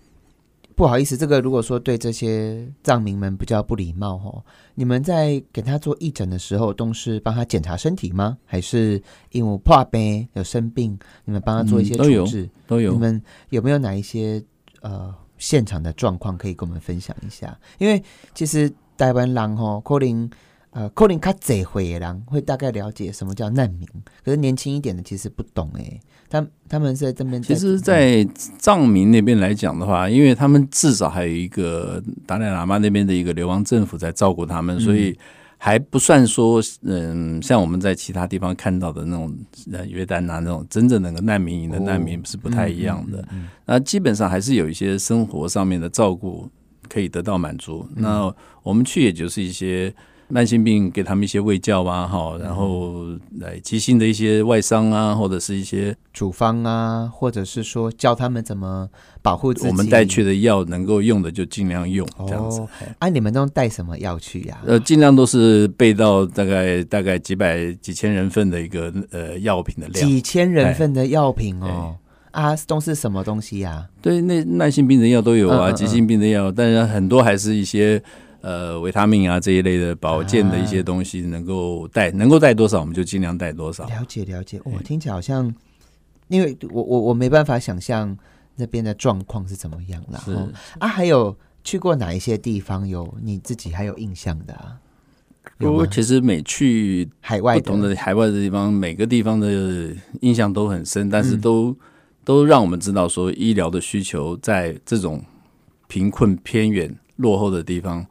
[0.81, 4.43] 不好意思，这个如果说对这些藏民们比较不礼貌哦，
[4.75, 8.39] 你们在给他做义诊的时候，都是帮他检查身体吗？
[8.47, 8.99] 还是
[9.33, 12.51] 因为怕病有生病，你们帮他做一些嗯都有处置？
[12.67, 14.43] 都有你们有没有哪一些
[14.81, 17.55] 呃现场的状况可以跟我们分享一下？
[17.77, 18.03] 因为
[18.35, 20.31] 其实台湾狼吼，可能
[20.71, 23.89] 呃可能较侪会的人会大概了解什么叫难民，
[24.25, 28.25] 可是年轻一点的其实不懂哎、他他们是在这边，其实，在
[28.59, 35.19] 藏民那边来讲的话，因为他们至少还有一个达赖喇嘛那边的一个流亡政府在照顾他们，所以
[35.59, 39.37] 还不算说，嗯，像我们在其他地方看到的那种
[39.73, 43.27] 呃约旦啊那种真正那个难民营的难民是不太一样的。
[43.67, 46.49] 那基本上还是有一些生活上面的照顾
[46.89, 47.85] 可以得到满足。
[47.97, 49.93] 那我们去也就是一些。
[50.31, 53.05] 慢性病给他们一些胃教啊，哈，然后
[53.41, 58.89] 来急性的一些外伤啊，或者是一些处方啊，或者是说教他们怎么
[59.21, 59.69] 保护自己。
[59.69, 62.69] 我们带去的药能够用的就尽量用，这样子哦。
[63.01, 70.09] 啊，你们都带什么药去呀、呃，尽量都是备到大概大概几百几千人份的一个呃药品的量。
[70.09, 71.97] 几千人份的药品哦。
[72.31, 78.01] 啊，都是什么东西呀、对，那慢性病的药都有啊，嗯嗯嗯急性病的药，但是很多还是一些
[78.41, 83.87] 呃维他命啊这一类的保健的一些东西，能够带能够带多少我们就尽量带多少。
[83.87, 85.55] 了解了解，我听起来好像，
[86.29, 88.17] 因为我我我没办法想象
[88.57, 90.21] 那边的状况是怎么样啦。
[90.25, 90.49] 是哦
[90.79, 94.77] 啊，还有去过哪一些地方有你自己还有印象的啊？
[95.59, 101.77] 有我其实每去海外不同的海外的地方，每个地方的印象都很深，但是嗯都、
[102.25, 105.23] 都让我们知道说，医疗的需求在这种
[105.89, 108.07] 贫困、偏远、落后的地方，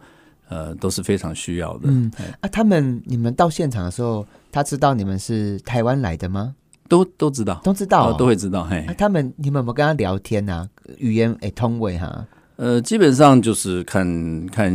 [0.50, 1.84] 呃，都是非常需要的。
[1.86, 6.54] 嗯哎啊，他们你们到现场的时候，他知道你们是台湾来的吗？
[6.90, 8.64] 都都知道，都知道、哦哦都会知道。
[8.66, 12.26] 嘿啊，，他们你们有没有跟他聊天呐、语言诶通位哈？
[12.56, 14.70] 呃，基本上就是看看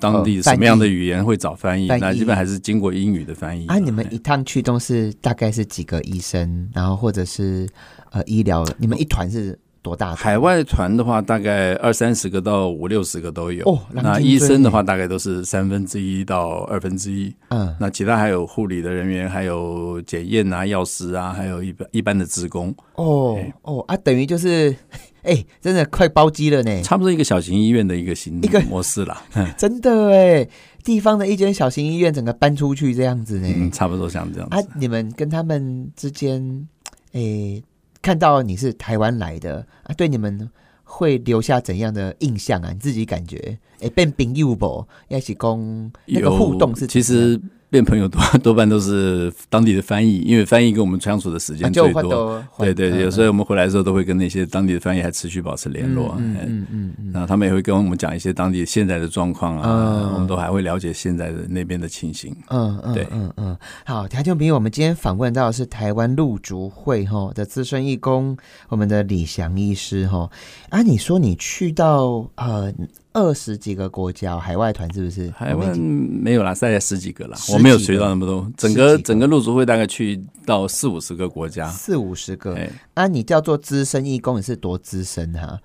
[0.00, 7.68] 当地什么样的语言会找翻译，翻译那基本还是经过英语的翻译啊，你们一趟去都是大概是几个医生，然后或者是
[8.10, 10.14] 呃医疗，你们一团是多大？
[10.14, 13.64] 海外团的话，大概二三十个到五六十个都有。
[13.68, 17.34] 哦那医生的话，大概都是三分之一到二分之一。
[17.48, 24.74] 嗯，那其他还有护理的人员，还有检验啊、药师啊，还有一般一般的职工，哦哎哦啊，等于就是，
[25.22, 29.22] 哎、真的快包机了呢，差不多一个小型医院的一个新一个模式啦。
[29.58, 30.48] 真的哎，
[30.84, 33.48] 地方的一间小型医院整个搬出去这样子呢。
[33.56, 36.68] 嗯，差不多像这样啊。，你们跟他们之间，
[37.12, 37.62] 哎、
[38.02, 40.50] 看到你是台湾来的啊，对你们
[40.82, 42.70] 会留下怎样的印象啊？
[42.72, 44.84] 你自己感觉，哎、变朋友不？
[45.08, 47.40] 要一起公那个互动是其实
[47.72, 52.44] 变朋友多多半都是当地的翻译，因为翻译跟我们相处的时间最多。
[52.58, 56.14] 对对，对，有时候候我们回来的时候都会跟那些当地的翻译还持续保持联络。
[56.18, 62.36] 嗯哎嗯然后他们也会跟我们讲一些当地现在的状况啊，嗯我们都还会了解现在的那边的情形。
[62.48, 63.56] 嗯嗯对嗯嗯，
[63.86, 68.36] 好，台中朋友，我们今天访问到的是台湾陆竹会哈的资深义工，
[68.68, 70.30] 我们的李翔医师哈
[70.68, 72.70] 啊，你说你去到呃
[73.12, 75.30] 二十几个国家海外团，是不是？
[75.36, 78.50] 海外我没有啦，大概十几个啦，十我没有学到那么多。
[78.56, 81.68] 整个个整个陆组会大概去到四五十个国家。
[81.68, 85.60] 四五十个哎，啊，你叫做资深义工，你是多资深哈、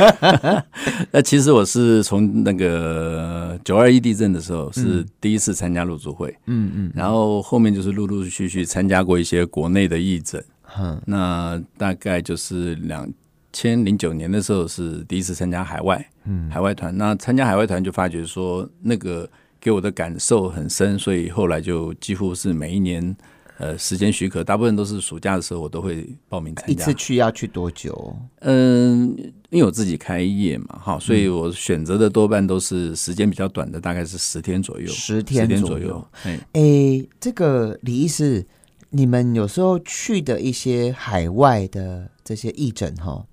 [1.10, 10.44] 那其实我是从那个九二一地震的时候是第一次参加陆组会，嗯嗯然后后面就是陆陆续续参加过一些国内的义诊。
[10.78, 13.08] 嗯，那大概就是两
[13.56, 16.94] 千零九年的时候是第一次参加海外，嗯海外团。
[16.94, 19.26] 那参加海外团就发觉说那个
[19.58, 23.16] 给我的感受很深，所以后来就几乎是每一年。
[23.58, 26.72] 呃，时间许可，大部分都是暑假的时候，我都会报名参加。
[26.74, 28.14] 一次去要去多久？
[28.40, 29.16] 嗯，
[29.48, 36.08] 因为我自己开业嘛，哈，所以我选择的多半都是时间比较短的，大概是十天左右，十天天左右右。
[36.24, 38.46] 哎，诶，这个李医师，
[38.90, 43.24] 你们有时候去的一些海外的这些义诊哈，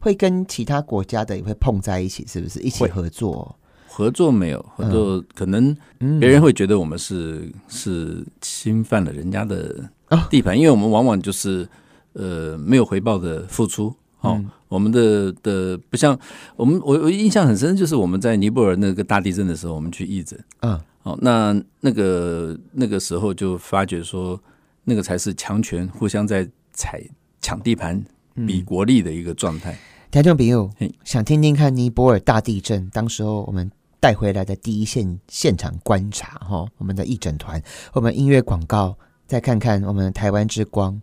[0.00, 2.58] 会跟其他国家的也会碰在一起，是不是？
[2.60, 3.56] 一起会合作？
[3.86, 11.68] 合作没有合作，可能嗯别人会觉得我们是是侵犯了人家的啊地盘，因为我们往往就是
[12.14, 13.94] 呃没有回报的付出。
[14.20, 16.16] 哦，嗯我们的的不像
[16.54, 20.38] 我们，我我印象很深，就是我们在尼泊尔那个大地震的时候，我们去义诊。
[20.60, 24.38] 嗯哦，那那个那个时候就发觉说，
[24.84, 27.02] 那个才是强权互相在踩
[27.40, 28.04] 抢地盘、
[28.46, 29.76] 比国力的一个状态。
[30.10, 30.70] 听众朋友，
[31.04, 41.00] 想听听看尼泊尔大地震，当时候我们带回来的第一线现场观察哈，我们的义诊团，我们音乐广告，再看看我们台湾之光，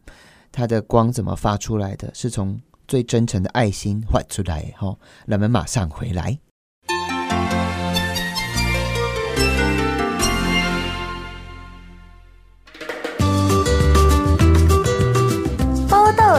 [0.52, 2.12] 它的光怎么发出来的？
[2.14, 4.98] 是从最真诚的爱心发出来哈。
[5.26, 6.38] 那我们马上回来。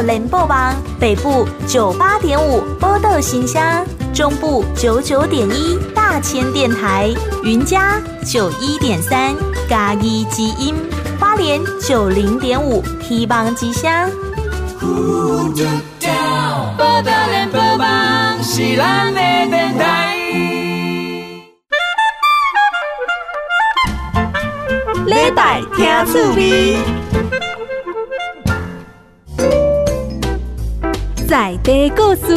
[0.09, 9.37] 联播网北部九八点五波豆新乡，中部九九点一大千电台，云嘉九一点三
[9.68, 10.75] 嘉义之音，
[11.21, 14.11] 花莲九零点五希望之乡。
[16.79, 20.16] 报道联播网是咱的电台。
[25.05, 26.79] 礼拜听趣味，
[31.29, 32.35] 在地故事。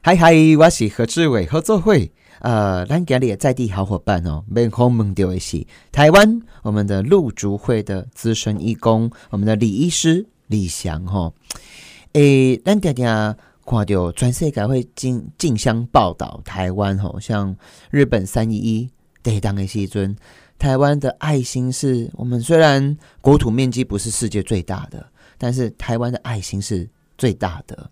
[0.00, 2.10] 嗨嗨，我是何志伟合作会。
[2.38, 11.30] 呃，咱今日的在地好伙伴哦，面孔问到的是台湾我们的陆竹会的资深义工，我们的李医师李翔哈。
[12.14, 17.54] 诶，咱常常看到全世界会竞竞相报道台湾吼，像
[17.90, 18.88] 日本三一一
[19.22, 20.16] 地当的时阵，
[20.60, 27.90] 台湾的爱心是我们虽然国土面积不是世界最大的，但是台湾的爱心是最大的。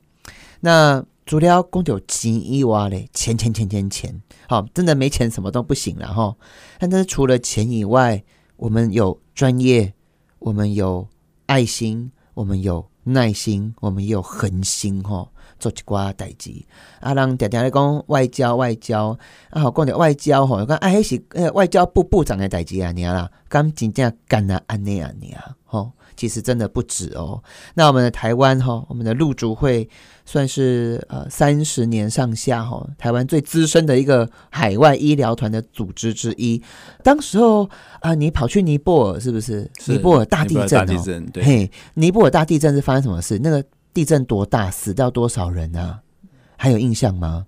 [0.61, 6.37] 那除了公有钱以外嘞，钱钱钱钱钱，好，真的没钱什么都不行了哈。
[6.79, 8.23] 但是除了钱以外，
[8.57, 9.95] 我们有专业，
[10.39, 11.09] 我们有
[11.47, 15.27] 爱心，我们有耐心，我们也有恒心哈。
[15.59, 16.53] 做一寡代志，
[17.01, 19.19] 啊，人常常咧讲外交外交，
[19.51, 27.43] 啊，好讲着外交吼，讲啊，迄是呃外交部部长的代志啊，尔啦，敢真正干啊安尼啊尔吼，其实真的不止哦。
[27.75, 29.89] 那我们的台湾哈，我们的陆竹会
[30.25, 36.63] 算是呃三十年上下哈，台湾最资深的一个海外医疗团的组织之一。
[37.03, 37.69] 当时候
[38.01, 39.69] 啊、你跑去尼泊尔是不是？
[39.79, 43.39] 是尼泊尔大地震哦，震对嘿，尼泊尔大地震是发生什么事？
[43.43, 44.71] 那个地震多大？
[44.71, 46.01] 死掉多少人啊？
[46.57, 47.47] 还有印象吗？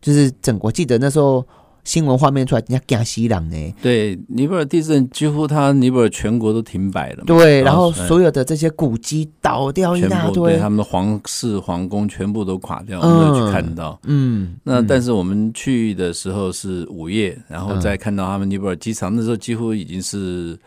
[0.00, 1.46] 就是整，我记得那时候
[1.84, 3.74] 新闻画面出来，人家惊西朗呢。
[3.82, 10.68] 对，尼泊尔地震几乎它尼泊尔全国都停摆了嘛，对，然后哎所有的这些古迹倒掉一大堆对他。
[10.70, 13.98] 们的皇室皇宫全部都垮掉，我嗯们有去看到。
[14.04, 20.58] 嗯，那嗯但是我们去的时候是午夜，然后嗯再看到他们尼泊尔机场，那时候几乎已经是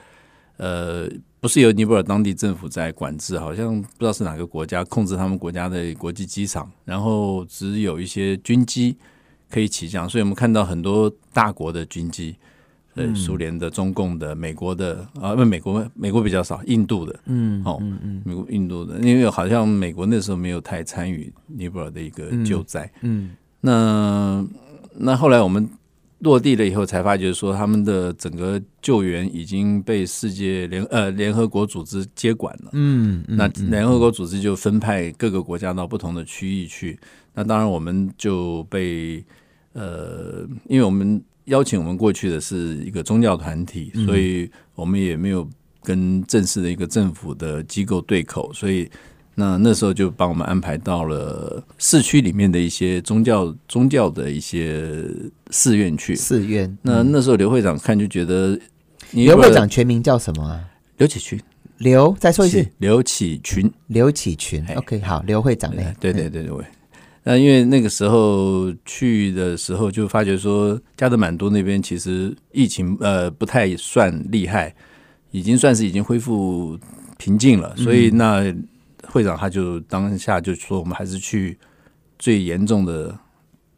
[0.58, 1.08] 呃，
[1.44, 8.96] 不是由尼泊尔当地政府在管制，好像不知道是哪个国家控制他们国家的国际机场，然后只有一些军机
[9.50, 12.34] 可以起降，所以我们看到很多大国的军机。
[12.96, 13.14] 呃，嗯。
[13.14, 18.22] 苏联的、中共的、美国的啊，不，美国美国比较少，印度的，嗯哦嗯嗯。
[18.24, 23.32] 美国、印度的，因为好像美国那时候没有太参与尼泊尔的一个救灾，嗯。
[23.60, 24.48] 那
[24.96, 25.70] 那后来我们
[26.24, 32.70] 落地了以后，才发觉说他们的整个救援已经被世界联呃联合国组织接管了。
[32.72, 36.98] 嗯，嗯那嗯联合国组织就分派各个国家到不同的区域去。
[37.34, 39.24] 那当然我们就被
[39.74, 45.48] 呃，因为我们邀请我们过去的是一个宗教团体，嗯所以我们也没有
[45.82, 48.90] 跟正式的一个政府的机构对口，所以
[49.36, 55.04] 那那时候就帮我们安排到了市区里面的一些宗教宗教的一些
[55.50, 56.16] 寺院去。
[56.16, 56.78] 寺院。
[56.84, 58.60] 那那时候刘会长看就觉得，
[59.10, 60.64] 你刘会长全名叫什么啊？
[60.98, 61.40] 刘启群，
[61.80, 64.64] 刘再说一次，刘启群，刘启群。
[64.76, 65.92] OK，好，刘会长嘞。
[66.00, 66.66] 对对对对。
[67.24, 74.76] 那因为那个时候去的时候，就发觉说加德满都那边其实疫情呃不太算厉害，
[75.32, 76.78] 已经算是已经恢复
[77.18, 78.54] 平静了，所以那。
[79.08, 81.58] 会长他就当下就说，我们还是去
[82.18, 83.18] 最严重的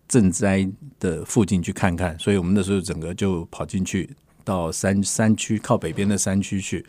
[0.08, 0.68] 赈灾
[1.00, 2.18] 的附近去看看。
[2.20, 4.10] 所以我们那时候整个就跑进去
[4.44, 6.86] 到山山区靠北边的山区去。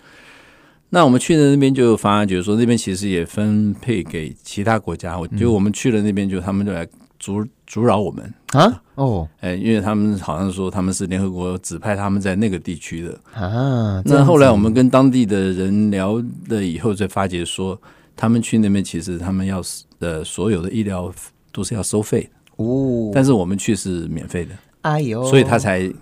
[0.91, 5.18] 那我们去的那边就发觉说，那边其实也分配给其他国家。
[5.18, 6.87] 我就我们去了那边，就他们就来
[7.18, 14.01] 阻阻扰我们啊哦，哎，因为他们好像说他们是联合国指派他们在那个地区的啊。
[14.05, 17.80] 那后来我们跟当地的人聊了以后，才发觉说。
[18.17, 19.62] 他们去那边，其实他们要
[19.99, 21.12] 呃所有的医疗
[21.53, 25.93] 都是要收费哦，但是我们去是免费的，哎呦，所以他才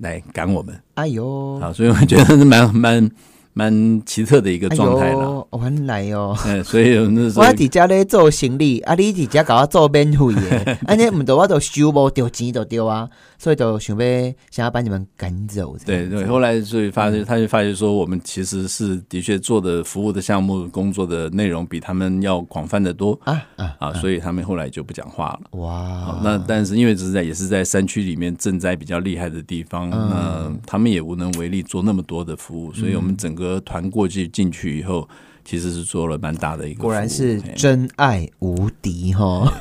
[0.00, 3.10] 来赶我们，哎呦，啊，所以我觉得是蛮蛮。
[3.54, 13.06] 蛮奇特的一个状态了，原来哦，嗯，所以那时候我伫家咧做行李，啊，你伫家搞我做免费的， 安尼唔得，我都收无丢钱就丢啊，
[13.38, 15.76] 所以就想要想要把你们赶走。
[15.84, 25.58] 对对，后来所以发现，他就发现说，我们其实是的确做的服务的项目、工作的内容比他们要广泛的多啊啊啊，所以他们后来就不讲话了。
[25.60, 33.41] 哇，那但是因为只是在也是在山区里面赈灾比较厉害的地方，那他们也无能为力做那么多的服务，所以我们整个。
[33.42, 35.08] 和团过去进去以后，
[35.44, 39.52] 其实是做了蛮大的一个，果然是真爱无敌哈！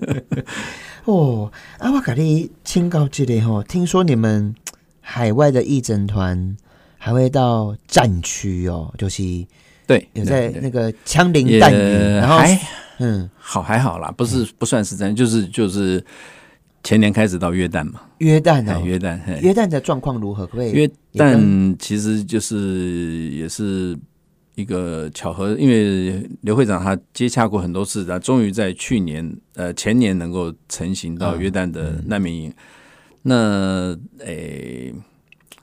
[1.04, 4.54] 哦，啊，我跟你请教这类哈，听说你们
[5.00, 6.56] 海外的义诊团
[6.98, 9.22] 还会到战区哦，就是
[9.86, 12.38] 对，有在那个枪林弹雨，然后
[12.98, 16.04] 嗯，好还好啦，不是不算是战，就是就是
[16.82, 18.00] 前年开始到约旦嘛。
[18.18, 20.46] 约旦啊，约旦，约旦的状况如何？
[20.46, 20.72] 可不可以？
[20.72, 23.96] 约旦其实就是也是
[24.54, 32.52] 一个巧合，因为刘会长他接洽过很多次，他终于在去年呃前年能够成行到约旦的难民营。
[33.22, 34.92] 那诶，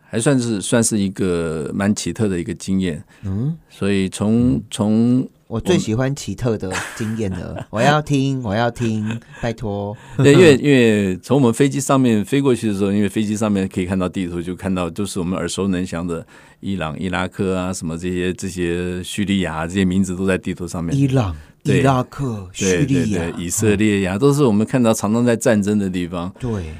[0.01, 3.03] 还算是算是一个蛮奇特的一个经验。
[3.23, 5.27] 嗯，所以从从。
[5.47, 9.95] 我最喜欢奇特的经验了， 我要听，我要听，拜托。
[10.17, 16.25] 对，因为因为从我们飞机上面飞过去的时候，因为飞机上面可以看到地图，就看到就是我们耳熟能详的
[16.59, 20.93] 伊朗、伊拉克啊，什么这些这些叙利亚这些名字都在地图上面。
[20.93, 21.33] 伊朗、
[21.63, 26.29] 伊拉克、叙利亚、以色列呀，都是我们看到常常在战争的地方。
[26.39, 26.73] 对。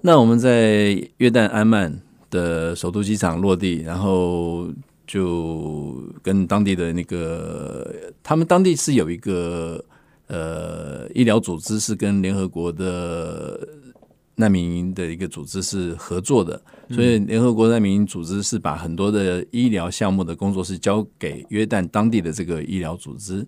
[0.00, 2.00] 那我们在约旦安曼
[2.30, 4.68] 的首都机场落地，然后。
[5.06, 9.84] 就跟当地的那个，他们当地是有一个
[10.28, 13.68] 呃医疗组织，是跟联合国的
[14.34, 23.46] 难民营的一个组织是合作的，所以联合国难民营组织是把很多的医疗项目的工作是交给约旦当地的这个医疗组织。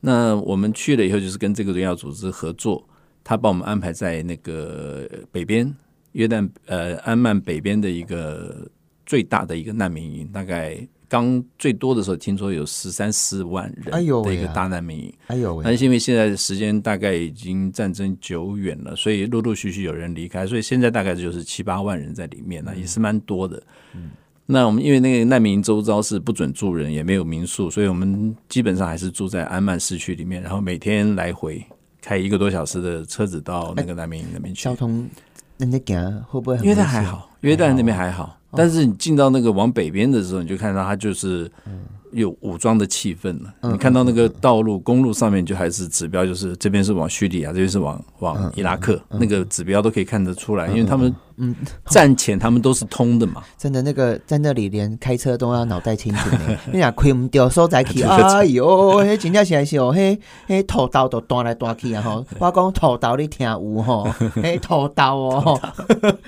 [0.00, 2.86] 那我们去了以后，就是跟这个医疗组织合作，
[3.24, 5.74] 他帮我们安排在那个北边
[6.12, 8.68] 约旦呃安曼北边的一个。
[9.06, 10.76] 最大的一个难民营，大概
[11.08, 15.14] 刚最多的时候，听说有十三四万人的一个大难民营。
[15.26, 23.62] 哎呦，但是因为现在的时间大概已经战争久远了，所以陆陆续续有人离开，所以现在大概就是七八万人在里面了，也是蛮多的。
[23.94, 24.10] 嗯，
[24.46, 31.64] 那我们因为那个难民营周遭是不准住人，也没有民宿，所以我们基本上还是住在安曼市区里面，然后每天来回
[32.00, 34.64] 开一个多小时的车子到那个难民营那边去。
[34.64, 35.08] 交通
[35.56, 36.58] 那那行会不会？
[36.64, 38.36] 约旦还好，约旦那边还好。
[38.56, 41.50] 但是你进到那个往北边的时候，你就看到它就是
[42.14, 43.52] 有武装的气氛了。
[43.70, 51.14] 你看到那个道路、公路上面就还是指标，就是这边是往叙利亚，这边是往往伊拉克，那个指标都可以看得出来，因为他们。
[51.36, 51.52] 嗯，
[51.86, 53.42] 战前他们都是通的嘛。
[53.58, 56.56] 真的，那个在那里连开车都要脑袋清醒的。
[56.70, 62.00] 你俩开唔掉所在去， 哎呦，嘿，真正是是哦，嘿，嘿，土豆都断来断去啊！
[62.02, 64.04] 吼， 我讲土豆你听有吼，
[64.40, 65.60] 嘿，土豆哦，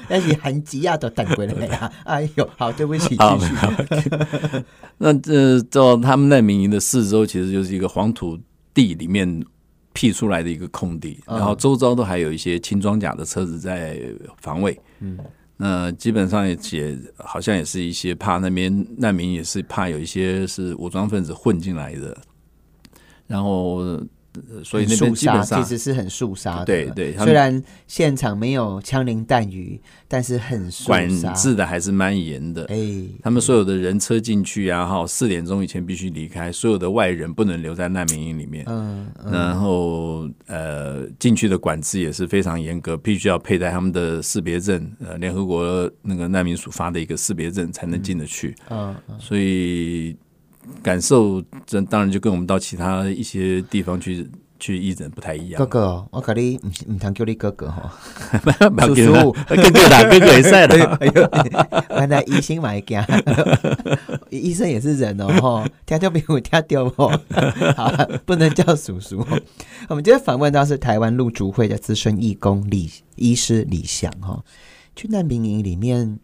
[0.08, 1.92] 那是很急啊，都等过来啊！
[2.02, 4.64] 哎呦，好，对不起，继续。
[4.98, 8.38] 那这到他们难民营的四周，其实就是一个黄土
[8.72, 9.44] 地里面。
[9.98, 13.98] 辟出来的一个空地，然后周遭都还有一些轻装甲的车子在
[14.42, 14.78] 防卫。
[15.00, 15.18] 嗯，
[15.56, 16.54] 那基本上也
[17.16, 22.14] 好像也是一些怕那边难民也是怕有一些是武装分子混进来的。
[23.26, 24.06] 然后呃
[24.64, 26.64] 所以那边基本上其实是很肃杀的。
[26.64, 31.06] 对对虽然现场没有枪林弹雨，但是很管。
[31.34, 32.64] 制的还是蛮严的。
[32.66, 32.76] 哎，
[33.22, 38.64] 他们所有的人车进去啊，哈，四点钟以前必须离开，所有的外人不能留在难民营里面。
[38.66, 48.54] 嗯嗯然后呃，进去的管制也是非常严格，必须要佩戴他们的识别证，呃，联合国那个难民署发的一个识别证才能进得去。
[48.70, 50.16] 嗯，所以
[50.82, 55.58] 感受这当然就跟我们到其他一些地方去去义诊不太一样。
[55.58, 57.92] 哥哥，我跟你唔唔通叫你哥哥哈。
[58.86, 60.98] 叔叔哥哥啦，哥哥也赛啦。
[61.00, 61.30] 哎呦，
[61.90, 62.98] 原来医生买惊，
[64.30, 67.20] 医生也是人哦，吼，听就比我听掉哦。
[67.76, 67.92] 好，
[68.24, 69.40] 不能叫叔叔哦。
[69.88, 74.42] 我们今天访问到是台湾陆竹会的资深义工李医师李翔哈。
[74.94, 76.18] 去难民营里面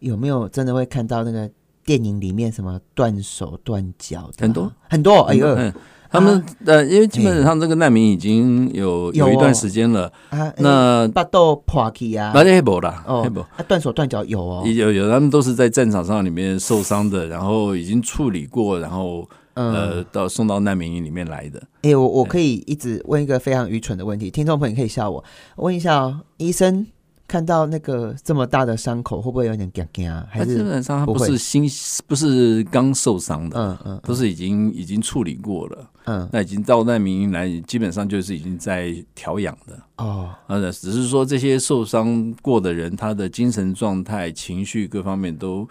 [0.00, 1.48] 有没有真的会看到那个
[1.86, 4.40] 电影里面什么断手断脚的啊？
[4.40, 4.72] 很多。
[4.90, 5.46] 很多，哎呦。
[5.54, 5.72] 嗯，
[6.10, 13.40] 他们呃，因为基本上这个难民已经有有一段时间了，啊，那巴豆破去啊，那黑博啦，哦黑博。
[13.42, 19.72] 啊，断手断脚有哦，有有，他们都是在战场上里面受伤的，然后已经处理过，然后嗯。
[19.74, 21.62] 呃到送到难民营里面来的。
[21.82, 25.22] 哎、我我可以一直问一个非常愚蠢的问题，听众朋友可以笑我。
[25.56, 26.86] 我问一下哦，医生
[27.28, 30.26] 看到那个这么大的伤口，会不会有点惊惊啊？
[30.30, 31.68] 还是基本上他不是新，
[32.06, 36.28] 不是刚受伤的，嗯嗯都是已经已经处理过了，嗯。
[36.32, 39.76] 那已经到难民营来，基本上就是已经在调养的。
[39.96, 40.30] 哦。
[40.46, 45.68] 呃，只是说这些受伤过的人，他的精神状态、情绪各方面都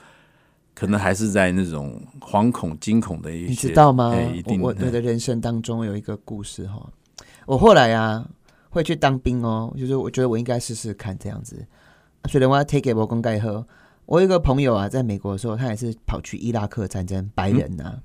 [0.73, 4.11] 可能还是在那种惶恐、惊恐的一些，你知道吗？
[4.13, 4.41] 哎一？
[4.41, 6.85] 定我我我的人生当中有一个故事哈，
[7.45, 8.27] 我后来啊
[8.75, 11.65] 会去当兵哦，就是我觉得我应该试试看这样子。
[12.29, 13.65] 所以我要 take 我公盖喝。
[14.05, 17.99] 我有一个朋友啊，在美国的时候，他也是跑去伊拉克战争，白人呐、啊。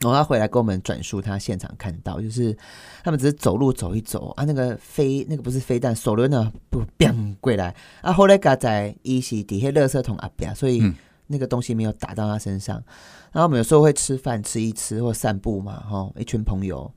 [0.00, 2.56] 然后他回来跟我们转述他现场看到，就是
[3.04, 10.92] 他们只是走路走一走啊，那个飞那个不是飞弹，手榴呢不 biang 过来啊，后来嘎在一起底下垃圾桶啊边，所以嗯
[11.28, 12.82] 那个东西没有打到他身上。
[13.30, 16.92] 然后我们有时候会吃饭吃一吃或散步嘛，哈，一群朋友。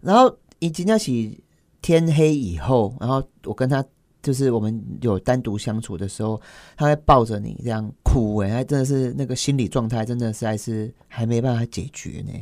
[0.00, 1.42] 然后已经要起
[1.84, 3.84] 天黑以后，然后我跟他
[4.22, 6.40] 就是我们有单独相处的时候，
[6.78, 12.32] 他会抱着你这样哭，哎，他真的是那个心理状态真的实在是还没办法解决呢。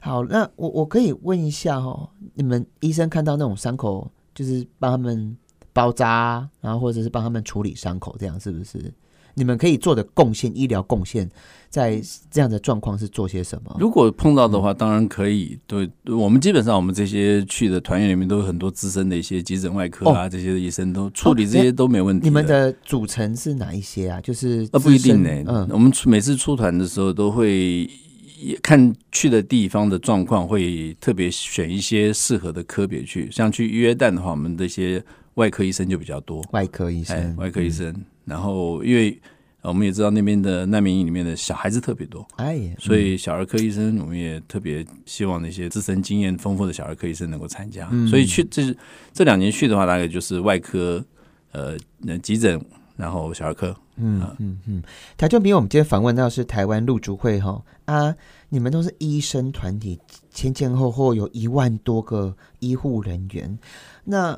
[0.00, 5.36] 好，那我我可以问一下哦，你们医生看到那种伤口，就是帮他们
[5.74, 8.90] 包扎，然后或者是帮他们处理伤口，这样是不是？
[9.36, 11.28] 你们可以做的贡献，医疗贡献，
[11.68, 12.00] 在
[12.30, 13.76] 这样的状况是做些什么？
[13.80, 15.58] 如果碰到的话，当然可以。
[15.66, 22.24] 对，我们基本上我们这些去的团员里面都有很多资深的一些急诊外科啊，这些医生都处理这些都没问题。
[22.24, 24.20] 你们的组成是哪一些啊？
[24.20, 27.90] 就是呃不一定呢、深嗯，我们每次出团的时候都会
[28.38, 33.28] 也看去的地方的状况，会特别选一些适合的科别去。
[33.32, 35.04] 像去约旦的话，我们这些
[35.34, 37.94] 外科医生就比较多，外科医哎生，，外科医生。
[38.24, 39.20] 然后因为
[39.62, 47.88] 呃我们也知道那边的难民营里面的小孩子特别多，哎呀，所以小儿科医生我们也特别希望那些自身经验丰富的小儿科医生能够参加。
[47.92, 48.74] 嗯所以去这
[49.12, 51.04] 这两年去的话，大概就是外科、
[51.52, 51.76] 呃
[52.06, 52.60] 呃急诊，
[52.96, 53.74] 然后小儿科。
[53.96, 54.82] 嗯嗯嗯，
[55.16, 58.12] 台中兵，我们今天访问到是台湾陆竹会哈啊，
[58.48, 63.56] 你们都是医生团体，前前后后有一万多个医护人员。
[64.02, 64.36] 那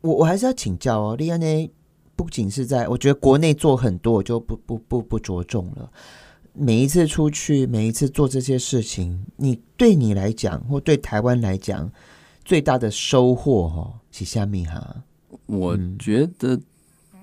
[0.00, 1.70] 我我还是要请教哦，利安呢，
[2.16, 5.90] 不仅是在我觉得国内做很多，我就不不不不着重了。
[6.52, 11.88] 每一次出去，每一次做这些事情，你对你来讲，或对台湾来讲，
[12.44, 14.96] 最大的收获哈是下面哈？
[15.46, 16.58] 我嗯觉得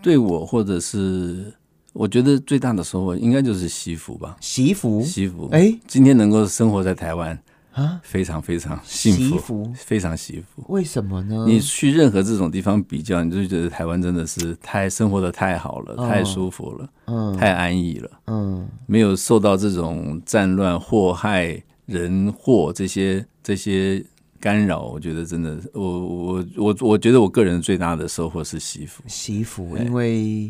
[0.02, 1.54] 对我或者是
[1.92, 5.50] 我觉得最大的收获应该就是西服吧，西服，西服。
[5.52, 7.38] 哎今天能够生活在台湾，
[7.76, 10.64] 啊，非常非常幸福，福非常幸福。
[10.70, 11.46] 为什么呢？
[11.46, 24.02] 你去任何这种地方比较，你就觉得台湾真的是太生活的太好了，哦太舒服了，嗯太安逸了，嗯没有受到这种战乱、祸害、人祸这些这些
[24.40, 24.84] 干扰。
[24.86, 29.04] 我觉得真的，我我我我觉得我个人最大的收获是媳妇。
[29.06, 30.50] 媳妇，因为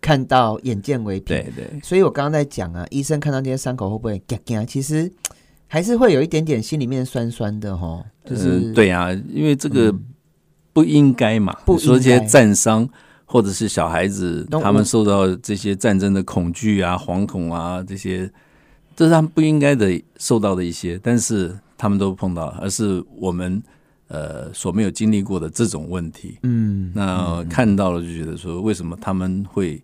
[0.00, 4.64] 看到眼见为凭，对对，所以我刚刚在讲啊，医生看到这些伤口会不会嘎嘎？
[4.64, 5.10] 其实
[5.72, 10.04] 还是会有一点点心里面酸酸的哈，就是、嗯对啊，因为这个嗯
[10.74, 11.56] 不应该嘛。
[11.64, 12.86] 不你说这些战伤
[13.24, 18.30] 或者是小孩子，他们受到这些战争的恐惧啊、惶恐啊这些，
[18.94, 23.62] 这是他们不应该的受到的一些，但是他们都碰到了，而是我们
[24.08, 26.36] 呃所没有经历过的这种问题。
[26.42, 29.82] 嗯，那看到了就觉得说，为什么他们会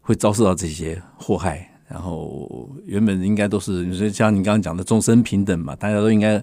[0.00, 1.70] 会遭受到这些祸害？
[1.88, 6.42] 然后原本应该都是，你说像你刚刚讲的众生平等嘛，大家都应该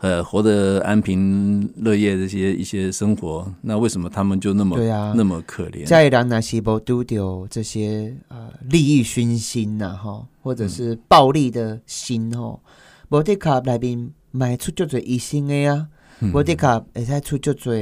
[0.00, 5.84] 呃活得安贫乐业这些一些生活，那为什么他们就那么对啊那么可怜？
[5.84, 12.60] 在人那西波丢丢这些呃利益熏心呐、哈，或者是暴力的心吼，
[13.08, 15.88] 无的卡内面卖出就多医生的啊，
[16.32, 17.74] 无的卡会使出就多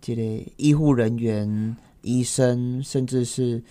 [0.00, 0.22] 这个
[0.56, 3.62] 医护人员、医生，甚至是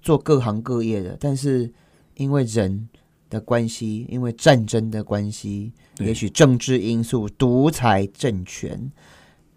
[0.00, 1.68] 做各行各业的，但是
[2.16, 2.88] 因为人
[3.30, 8.90] 的关系，因为战争的关系，也许政治因素、独裁政权，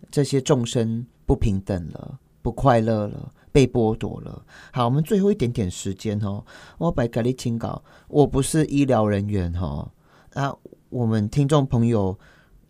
[0.09, 4.43] 这些众生不平等了，不快乐了，被剥夺了。
[4.71, 6.43] 好，我们最后一点点时间哦，
[6.77, 9.91] 我白给你请稿，我不是医疗人员哦，
[10.33, 10.55] 那，
[10.89, 12.17] 我们听众朋友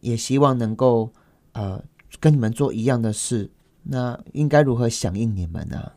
[0.02, 1.10] 也希望能够
[1.54, 1.82] 呃
[2.20, 3.50] 跟你们做一样的事，
[3.84, 5.92] 那应该如何响应你们呢、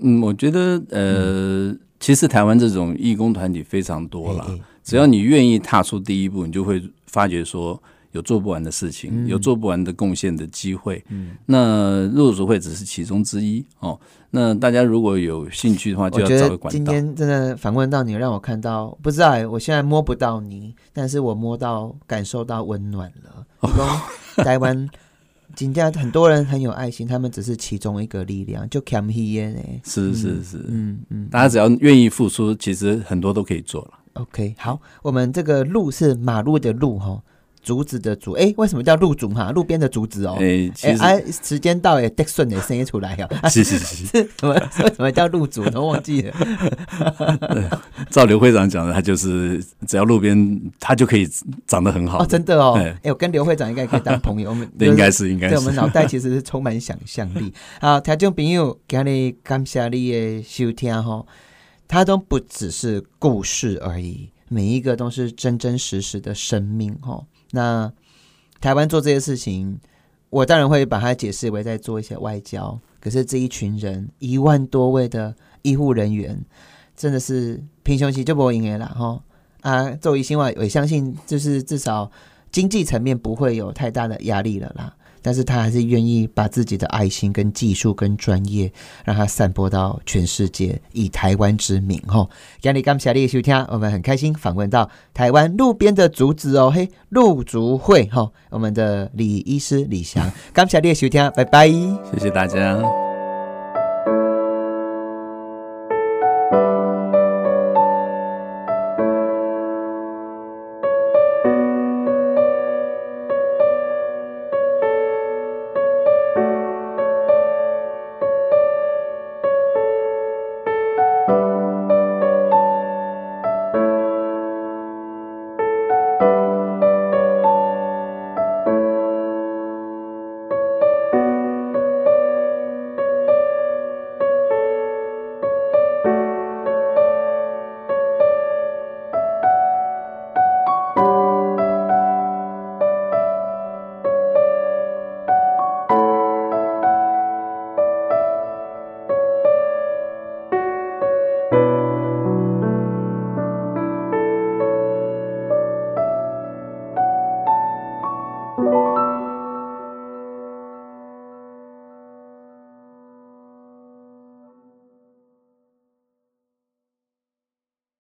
[0.00, 7.80] 嗯，我觉得呃，其实台湾这种义工团体非常多啦，哎哎只要你愿意踏出第一步，你就会发觉说
[8.10, 11.02] 有做不完的事情，有做不完的贡献的机会。
[11.08, 13.96] 嗯，那入组会只是其中之一哦。
[14.30, 16.76] 那大家如果有兴趣的话，就要找个管道。
[16.76, 23.46] 今天真的访问到你，让我看到，不知道欸我现在摸不到你，但是我摸到、感受到温暖了。
[24.42, 24.88] 台湾，
[25.54, 29.60] 今天很多人很有爱心，他们只是其中一个力量，就 cam here 呢。
[29.84, 33.90] 是是是，嗯嗯大家只要愿意付出，其实很多都可以做了。
[34.14, 37.22] ，OK，好，我们这个路是马路的路哈，
[37.62, 39.52] 竹子的竹，哎，为什么叫路竹哈？
[39.52, 40.36] 路边的竹子哦。
[40.40, 43.36] 哎，实、啊，时间到哎，得顺的声音出来哦。
[43.40, 44.54] 啊是是是，是什么？
[44.82, 45.62] 为什么叫路竹？
[45.74, 46.34] 我忘记了。
[48.10, 51.28] 照刘会长讲的，他就是只要路边，他就可以
[51.66, 57.52] 长得很好哦，真的哦，哎哎、我跟刘会长应该可以当朋友，我们 对应该是应该是对我们脑袋其实是充满想象力。
[57.80, 61.26] 好，听众朋友，今日感谢你的收听吼，
[61.86, 67.26] 它都不只是故事而已，每一个都是真真实实的生命吼。
[67.52, 67.92] 那
[68.60, 69.78] 台湾做这些事情，
[70.28, 76.44] 我当然会把它解释为在做一些外交，可是这一群人一万多位的医护人员，
[76.96, 79.22] 真的是平胸期就不会赢的啦哈。
[79.60, 82.10] 啊，作为新外，我相信就是至少
[82.50, 84.96] 经济层面不会有太大的压力了啦。
[85.22, 88.70] 但是他还是愿意把自己的爱心、跟技术、跟专业，
[89.04, 92.28] 让它散播到全世界，以台湾之名吼。
[92.60, 101.68] 今日感谢你的收听，我们很开心访问到台湾路边的竹子哦，嘿，鹿竹会吼，我们的李医师李翔，感谢你的收听，拜拜。
[101.68, 103.11] 谢谢大家。